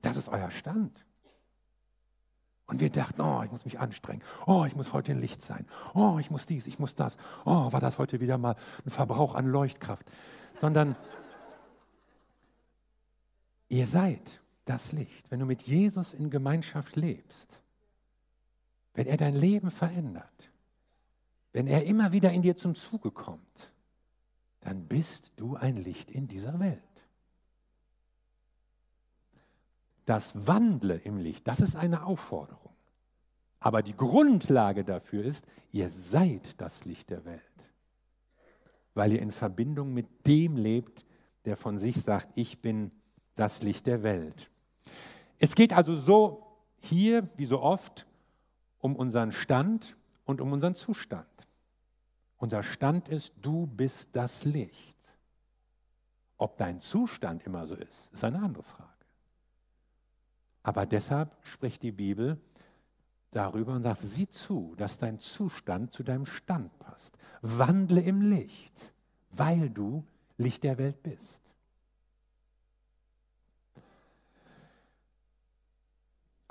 Das 0.00 0.16
ist 0.16 0.28
euer 0.28 0.50
Stand. 0.50 1.04
Und 2.72 2.80
wir 2.80 2.88
dachten, 2.88 3.20
oh, 3.20 3.42
ich 3.44 3.50
muss 3.50 3.66
mich 3.66 3.78
anstrengen. 3.78 4.22
Oh, 4.46 4.64
ich 4.64 4.74
muss 4.74 4.94
heute 4.94 5.12
ein 5.12 5.20
Licht 5.20 5.42
sein. 5.42 5.66
Oh, 5.92 6.16
ich 6.18 6.30
muss 6.30 6.46
dies, 6.46 6.66
ich 6.66 6.78
muss 6.78 6.94
das. 6.94 7.18
Oh, 7.44 7.70
war 7.70 7.80
das 7.80 7.98
heute 7.98 8.18
wieder 8.18 8.38
mal 8.38 8.56
ein 8.86 8.90
Verbrauch 8.90 9.34
an 9.34 9.46
Leuchtkraft. 9.46 10.06
Sondern 10.54 10.96
ihr 13.68 13.86
seid 13.86 14.40
das 14.64 14.92
Licht. 14.92 15.30
Wenn 15.30 15.40
du 15.40 15.44
mit 15.44 15.60
Jesus 15.64 16.14
in 16.14 16.30
Gemeinschaft 16.30 16.96
lebst, 16.96 17.60
wenn 18.94 19.06
er 19.06 19.18
dein 19.18 19.34
Leben 19.34 19.70
verändert, 19.70 20.50
wenn 21.52 21.66
er 21.66 21.84
immer 21.84 22.12
wieder 22.12 22.32
in 22.32 22.40
dir 22.40 22.56
zum 22.56 22.74
Zuge 22.74 23.10
kommt, 23.10 23.74
dann 24.60 24.86
bist 24.86 25.32
du 25.36 25.56
ein 25.56 25.76
Licht 25.76 26.10
in 26.10 26.26
dieser 26.26 26.58
Welt. 26.58 26.80
Das 30.04 30.46
Wandle 30.46 30.96
im 30.96 31.18
Licht, 31.18 31.46
das 31.46 31.60
ist 31.60 31.76
eine 31.76 32.04
Aufforderung. 32.04 32.72
Aber 33.60 33.82
die 33.82 33.96
Grundlage 33.96 34.84
dafür 34.84 35.24
ist, 35.24 35.46
ihr 35.70 35.88
seid 35.88 36.60
das 36.60 36.84
Licht 36.84 37.10
der 37.10 37.24
Welt, 37.24 37.40
weil 38.94 39.12
ihr 39.12 39.22
in 39.22 39.30
Verbindung 39.30 39.94
mit 39.94 40.26
dem 40.26 40.56
lebt, 40.56 41.04
der 41.44 41.56
von 41.56 41.78
sich 41.78 42.02
sagt, 42.02 42.30
ich 42.34 42.60
bin 42.60 42.90
das 43.36 43.62
Licht 43.62 43.86
der 43.86 44.02
Welt. 44.02 44.50
Es 45.38 45.54
geht 45.54 45.72
also 45.72 45.96
so 45.96 46.56
hier 46.80 47.28
wie 47.36 47.44
so 47.44 47.62
oft 47.62 48.06
um 48.78 48.96
unseren 48.96 49.32
Stand 49.32 49.96
und 50.24 50.40
um 50.40 50.52
unseren 50.52 50.74
Zustand. 50.74 51.26
Unser 52.36 52.64
Stand 52.64 53.08
ist, 53.08 53.32
du 53.40 53.66
bist 53.66 54.10
das 54.12 54.44
Licht. 54.44 54.98
Ob 56.38 56.56
dein 56.56 56.80
Zustand 56.80 57.44
immer 57.44 57.66
so 57.68 57.76
ist, 57.76 58.12
ist 58.12 58.24
eine 58.24 58.40
andere 58.40 58.64
Frage. 58.64 58.91
Aber 60.62 60.86
deshalb 60.86 61.36
spricht 61.42 61.82
die 61.82 61.92
Bibel 61.92 62.38
darüber 63.32 63.72
und 63.72 63.82
sagt, 63.82 64.00
sieh 64.00 64.28
zu, 64.28 64.74
dass 64.76 64.98
dein 64.98 65.18
Zustand 65.18 65.92
zu 65.92 66.02
deinem 66.02 66.26
Stand 66.26 66.78
passt. 66.78 67.16
Wandle 67.40 68.00
im 68.00 68.20
Licht, 68.22 68.94
weil 69.30 69.70
du 69.70 70.04
Licht 70.36 70.62
der 70.64 70.78
Welt 70.78 71.02
bist. 71.02 71.40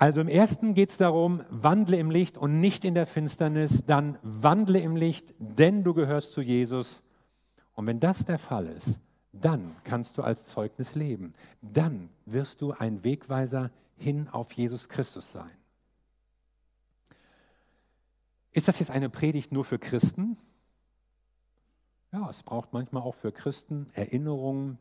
Also 0.02 0.20
im 0.20 0.26
ersten 0.26 0.74
geht 0.74 0.90
es 0.90 0.96
darum, 0.96 1.42
wandle 1.48 1.96
im 1.96 2.10
Licht 2.10 2.36
und 2.36 2.60
nicht 2.60 2.84
in 2.84 2.94
der 2.94 3.06
Finsternis, 3.06 3.84
dann 3.86 4.18
wandle 4.22 4.80
im 4.80 4.96
Licht, 4.96 5.32
denn 5.38 5.84
du 5.84 5.94
gehörst 5.94 6.32
zu 6.32 6.40
Jesus. 6.40 7.02
Und 7.74 7.86
wenn 7.86 8.00
das 8.00 8.24
der 8.24 8.40
Fall 8.40 8.66
ist, 8.66 8.98
dann 9.30 9.76
kannst 9.84 10.18
du 10.18 10.22
als 10.22 10.46
Zeugnis 10.46 10.96
leben. 10.96 11.34
Dann 11.60 12.08
wirst 12.26 12.60
du 12.62 12.72
ein 12.72 13.04
Wegweiser 13.04 13.70
hin 13.96 14.28
auf 14.28 14.52
Jesus 14.52 14.88
Christus 14.88 15.32
sein. 15.32 15.50
Ist 18.52 18.68
das 18.68 18.78
jetzt 18.78 18.90
eine 18.90 19.08
Predigt 19.08 19.52
nur 19.52 19.64
für 19.64 19.78
Christen? 19.78 20.36
Ja, 22.12 22.28
es 22.28 22.42
braucht 22.42 22.72
manchmal 22.72 23.02
auch 23.02 23.14
für 23.14 23.32
Christen 23.32 23.88
Erinnerung, 23.94 24.78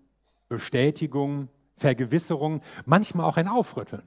Bestätigung, 0.50 1.48
Vergewisserung, 1.78 2.62
manchmal 2.86 3.26
auch 3.26 3.38
ein 3.38 3.48
Aufrütteln. 3.48 4.04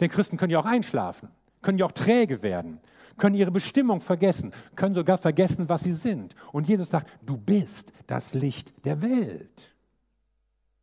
Denn 0.00 0.10
Christen 0.10 0.36
können 0.36 0.52
ja 0.52 0.60
auch 0.60 0.66
einschlafen, 0.66 1.30
können 1.62 1.78
ja 1.78 1.86
auch 1.86 1.92
träge 1.92 2.42
werden, 2.42 2.80
können 3.16 3.34
ihre 3.34 3.50
Bestimmung 3.50 4.02
vergessen, 4.02 4.52
können 4.76 4.94
sogar 4.94 5.16
vergessen, 5.16 5.70
was 5.70 5.82
sie 5.82 5.94
sind. 5.94 6.34
Und 6.52 6.68
Jesus 6.68 6.90
sagt, 6.90 7.08
du 7.24 7.38
bist 7.38 7.92
das 8.06 8.34
Licht 8.34 8.84
der 8.84 9.00
Welt. 9.00 9.74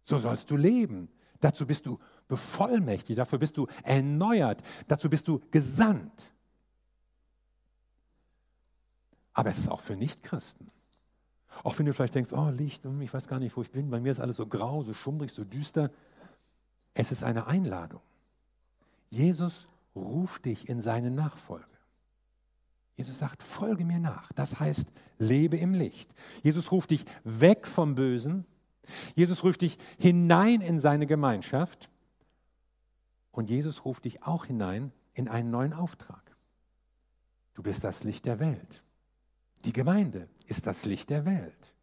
So 0.04 0.18
sollst 0.18 0.50
du 0.50 0.58
leben. 0.58 1.10
Dazu 1.40 1.68
bist 1.68 1.86
du 1.86 2.00
bevollmächtigt, 2.28 3.20
dafür 3.20 3.40
bist 3.40 3.58
du 3.58 3.68
erneuert, 3.84 4.64
dazu 4.88 5.10
bist 5.10 5.28
du 5.28 5.42
gesandt. 5.52 6.32
Aber 9.34 9.50
es 9.50 9.60
ist 9.60 9.70
auch 9.70 9.82
für 9.82 9.96
Nichtchristen. 9.96 10.68
Auch 11.64 11.78
wenn 11.78 11.86
du 11.86 11.94
vielleicht 11.94 12.16
denkst, 12.16 12.32
oh 12.34 12.50
Licht, 12.50 12.84
hm, 12.84 13.02
ich 13.02 13.14
weiß 13.14 13.28
gar 13.28 13.40
nicht, 13.40 13.56
wo 13.58 13.62
ich 13.62 13.72
bin, 13.72 13.90
bei 13.90 14.00
mir 14.00 14.12
ist 14.12 14.20
alles 14.20 14.38
so 14.38 14.46
grau, 14.48 14.84
so 14.84 14.94
schummrig, 14.94 15.32
so 15.32 15.44
düster. 15.44 15.92
Es 16.94 17.12
ist 17.12 17.24
eine 17.24 17.48
Einladung. 17.48 18.02
Jesus 19.10 19.68
ruft 19.96 20.46
dich 20.46 20.70
in 20.70 20.82
seine 20.82 21.12
Nachfolge. 21.12 21.66
Jesus 22.98 23.20
sagt, 23.20 23.44
folge 23.44 23.84
mir 23.84 24.00
nach. 24.00 24.32
Das 24.34 24.60
heißt, 24.60 24.88
lebe 25.18 25.58
im 25.58 25.74
Licht. 25.74 26.14
Jesus 26.44 26.72
ruft 26.72 26.92
dich 26.92 27.06
weg 27.24 27.68
vom 27.68 27.96
Bösen. 27.96 28.46
Jesus 29.16 29.44
ruft 29.44 29.62
dich 29.62 29.78
hinein 29.98 30.62
in 30.62 30.80
seine 30.80 31.08
Gemeinschaft. 31.08 31.90
Und 33.36 33.50
Jesus 33.50 33.84
ruft 33.84 34.06
dich 34.06 34.24
auch 34.24 34.46
hinein 34.46 34.94
in 35.14 35.28
einen 35.28 35.52
neuen 35.52 35.74
Auftrag. 35.74 36.38
Du 37.54 37.64
bist 37.64 37.84
das 37.84 38.06
Licht 38.06 38.24
der 38.24 38.40
Welt. 38.40 38.82
Die 39.66 39.74
Gemeinde 39.74 40.30
ist 40.46 40.66
das 40.68 40.86
Licht 40.86 41.10
der 41.10 41.26
Welt. 41.26 41.74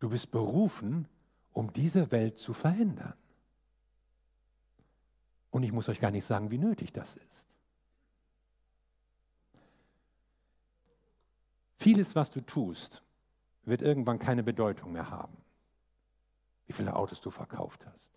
Du 0.00 0.08
bist 0.08 0.32
berufen, 0.32 1.06
um 1.52 1.72
diese 1.72 2.10
Welt 2.10 2.36
zu 2.36 2.52
verändern. 2.52 3.14
Und 5.52 5.62
ich 5.62 5.70
muss 5.70 5.88
euch 5.88 6.00
gar 6.00 6.10
nicht 6.10 6.24
sagen, 6.24 6.50
wie 6.50 6.58
nötig 6.58 6.92
das 6.92 7.14
ist. 7.14 7.46
Vieles, 11.76 12.16
was 12.16 12.32
du 12.32 12.40
tust, 12.40 13.04
wird 13.62 13.82
irgendwann 13.82 14.18
keine 14.18 14.42
Bedeutung 14.42 14.90
mehr 14.90 15.10
haben. 15.10 15.36
Wie 16.66 16.72
viele 16.72 16.96
Autos 16.96 17.20
du 17.20 17.30
verkauft 17.30 17.86
hast, 17.86 18.13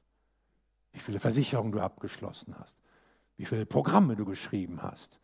wie 0.98 1.02
viele 1.02 1.20
Versicherungen 1.20 1.72
du 1.72 1.80
abgeschlossen 1.80 2.56
hast, 2.58 2.76
wie 3.36 3.46
viele 3.46 3.68
Programme 3.68 4.16
du 4.16 4.26
geschrieben 4.26 4.82
hast, 4.82 5.20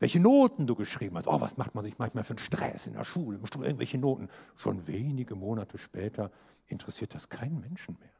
welche 0.00 0.18
Noten 0.18 0.66
du 0.66 0.74
geschrieben 0.74 1.16
hast. 1.16 1.28
Oh, 1.28 1.40
was 1.40 1.56
macht 1.56 1.76
man 1.76 1.84
sich 1.84 1.98
manchmal 1.98 2.24
für 2.24 2.32
einen 2.32 2.40
Stress 2.40 2.88
in 2.88 2.94
der 2.94 3.04
Schule? 3.04 3.38
Musst 3.38 3.54
du 3.54 3.62
irgendwelche 3.62 3.96
Noten? 3.96 4.28
Schon 4.56 4.88
wenige 4.88 5.36
Monate 5.36 5.78
später 5.78 6.32
interessiert 6.66 7.14
das 7.14 7.28
keinen 7.28 7.60
Menschen 7.60 7.96
mehr. 8.00 8.10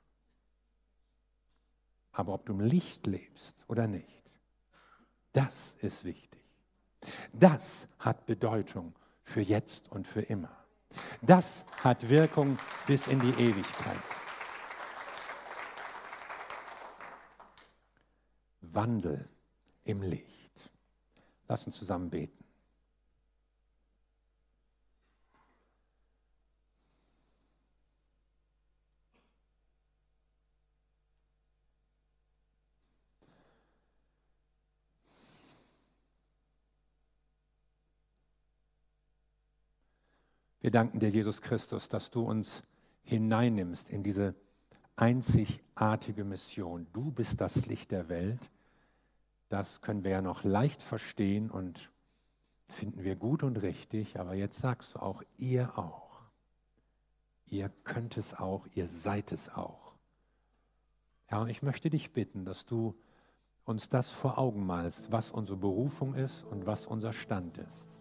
Aber 2.12 2.32
ob 2.32 2.46
du 2.46 2.52
im 2.52 2.60
Licht 2.60 3.08
lebst 3.08 3.56
oder 3.66 3.88
nicht, 3.88 4.22
das 5.32 5.76
ist 5.80 6.04
wichtig. 6.04 6.44
Das 7.32 7.88
hat 7.98 8.24
Bedeutung 8.24 8.94
für 9.24 9.40
jetzt 9.40 9.90
und 9.90 10.06
für 10.06 10.22
immer. 10.22 10.56
Das 11.22 11.64
hat 11.82 12.08
Wirkung 12.08 12.56
bis 12.86 13.08
in 13.08 13.18
die 13.18 13.42
Ewigkeit. 13.42 14.23
Wandel 18.74 19.28
im 19.84 20.02
Licht. 20.02 20.70
Lass 21.48 21.66
uns 21.66 21.76
zusammen 21.76 22.10
beten. 22.10 22.44
Wir 40.60 40.70
danken 40.70 40.98
dir, 40.98 41.10
Jesus 41.10 41.42
Christus, 41.42 41.90
dass 41.90 42.10
du 42.10 42.22
uns 42.22 42.62
hineinnimmst 43.02 43.90
in 43.90 44.02
diese 44.02 44.34
einzigartige 44.96 46.24
Mission. 46.24 46.86
Du 46.94 47.10
bist 47.10 47.38
das 47.42 47.66
Licht 47.66 47.90
der 47.90 48.08
Welt 48.08 48.50
das 49.54 49.82
können 49.82 50.02
wir 50.02 50.10
ja 50.10 50.20
noch 50.20 50.42
leicht 50.42 50.82
verstehen 50.82 51.48
und 51.48 51.92
finden 52.66 53.04
wir 53.04 53.14
gut 53.14 53.44
und 53.44 53.62
richtig, 53.62 54.18
aber 54.18 54.34
jetzt 54.34 54.58
sagst 54.58 54.94
du 54.96 54.98
auch, 54.98 55.22
ihr 55.36 55.78
auch. 55.78 56.22
Ihr 57.46 57.70
könnt 57.84 58.16
es 58.16 58.34
auch, 58.34 58.66
ihr 58.74 58.88
seid 58.88 59.30
es 59.30 59.48
auch. 59.54 59.94
Ja, 61.30 61.40
und 61.40 61.50
ich 61.50 61.62
möchte 61.62 61.88
dich 61.88 62.12
bitten, 62.12 62.44
dass 62.44 62.66
du 62.66 62.96
uns 63.64 63.88
das 63.88 64.10
vor 64.10 64.38
Augen 64.38 64.66
malst, 64.66 65.12
was 65.12 65.30
unsere 65.30 65.56
Berufung 65.56 66.14
ist 66.14 66.42
und 66.42 66.66
was 66.66 66.84
unser 66.88 67.12
Stand 67.12 67.56
ist. 67.58 68.00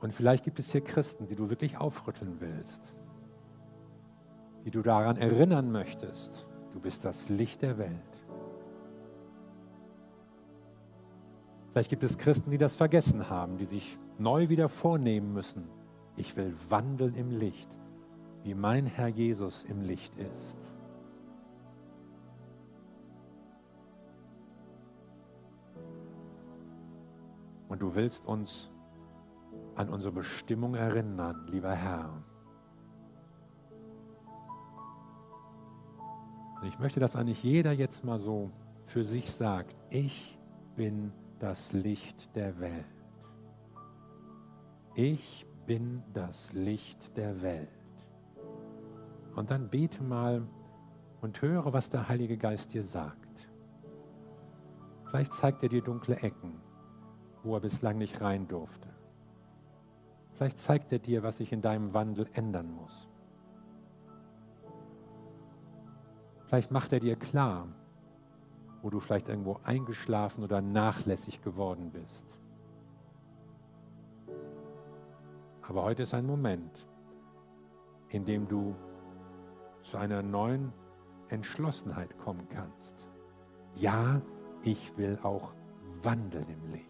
Und 0.00 0.12
vielleicht 0.12 0.42
gibt 0.42 0.58
es 0.58 0.72
hier 0.72 0.82
Christen, 0.82 1.28
die 1.28 1.36
du 1.36 1.50
wirklich 1.50 1.76
aufrütteln 1.78 2.40
willst, 2.40 2.96
die 4.64 4.72
du 4.72 4.82
daran 4.82 5.18
erinnern 5.18 5.70
möchtest, 5.70 6.48
du 6.72 6.80
bist 6.80 7.04
das 7.04 7.28
Licht 7.28 7.62
der 7.62 7.78
Welt. 7.78 8.11
Vielleicht 11.72 11.88
gibt 11.88 12.02
es 12.02 12.18
Christen, 12.18 12.50
die 12.50 12.58
das 12.58 12.76
vergessen 12.76 13.30
haben, 13.30 13.56
die 13.56 13.64
sich 13.64 13.98
neu 14.18 14.50
wieder 14.50 14.68
vornehmen 14.68 15.32
müssen. 15.32 15.64
Ich 16.16 16.36
will 16.36 16.54
wandeln 16.68 17.14
im 17.14 17.30
Licht, 17.30 17.68
wie 18.44 18.54
mein 18.54 18.84
Herr 18.84 19.08
Jesus 19.08 19.64
im 19.64 19.80
Licht 19.80 20.14
ist. 20.18 20.58
Und 27.68 27.80
du 27.80 27.94
willst 27.94 28.26
uns 28.26 28.70
an 29.74 29.88
unsere 29.88 30.12
Bestimmung 30.12 30.74
erinnern, 30.74 31.46
lieber 31.50 31.72
Herr. 31.72 32.22
Ich 36.64 36.78
möchte, 36.78 37.00
dass 37.00 37.16
eigentlich 37.16 37.42
jeder 37.42 37.72
jetzt 37.72 38.04
mal 38.04 38.18
so 38.18 38.50
für 38.84 39.06
sich 39.06 39.32
sagt, 39.32 39.74
ich 39.88 40.38
bin 40.76 41.12
das 41.42 41.72
Licht 41.72 42.36
der 42.36 42.60
Welt. 42.60 42.86
Ich 44.94 45.44
bin 45.66 46.04
das 46.12 46.52
Licht 46.52 47.16
der 47.16 47.42
Welt. 47.42 47.68
Und 49.34 49.50
dann 49.50 49.68
bete 49.68 50.04
mal 50.04 50.46
und 51.20 51.42
höre, 51.42 51.72
was 51.72 51.90
der 51.90 52.08
Heilige 52.08 52.36
Geist 52.36 52.72
dir 52.74 52.84
sagt. 52.84 53.50
Vielleicht 55.06 55.34
zeigt 55.34 55.64
er 55.64 55.68
dir 55.68 55.82
dunkle 55.82 56.14
Ecken, 56.18 56.60
wo 57.42 57.56
er 57.56 57.60
bislang 57.60 57.98
nicht 57.98 58.20
rein 58.20 58.46
durfte. 58.46 58.88
Vielleicht 60.34 60.60
zeigt 60.60 60.92
er 60.92 61.00
dir, 61.00 61.24
was 61.24 61.38
sich 61.38 61.50
in 61.50 61.60
deinem 61.60 61.92
Wandel 61.92 62.28
ändern 62.34 62.70
muss. 62.72 63.08
Vielleicht 66.46 66.70
macht 66.70 66.92
er 66.92 67.00
dir 67.00 67.16
klar, 67.16 67.66
wo 68.82 68.90
du 68.90 69.00
vielleicht 69.00 69.28
irgendwo 69.28 69.58
eingeschlafen 69.62 70.42
oder 70.42 70.60
nachlässig 70.60 71.40
geworden 71.42 71.90
bist. 71.92 72.26
Aber 75.62 75.84
heute 75.84 76.02
ist 76.02 76.12
ein 76.12 76.26
Moment, 76.26 76.86
in 78.08 78.24
dem 78.24 78.48
du 78.48 78.74
zu 79.82 79.96
einer 79.96 80.22
neuen 80.22 80.72
Entschlossenheit 81.28 82.18
kommen 82.18 82.46
kannst. 82.48 83.08
Ja, 83.76 84.20
ich 84.62 84.96
will 84.98 85.18
auch 85.22 85.54
wandeln 86.02 86.46
im 86.48 86.72
Licht. 86.72 86.88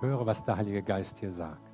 Höre, 0.00 0.24
was 0.24 0.42
der 0.42 0.56
Heilige 0.56 0.82
Geist 0.82 1.18
hier 1.18 1.30
sagt. 1.30 1.65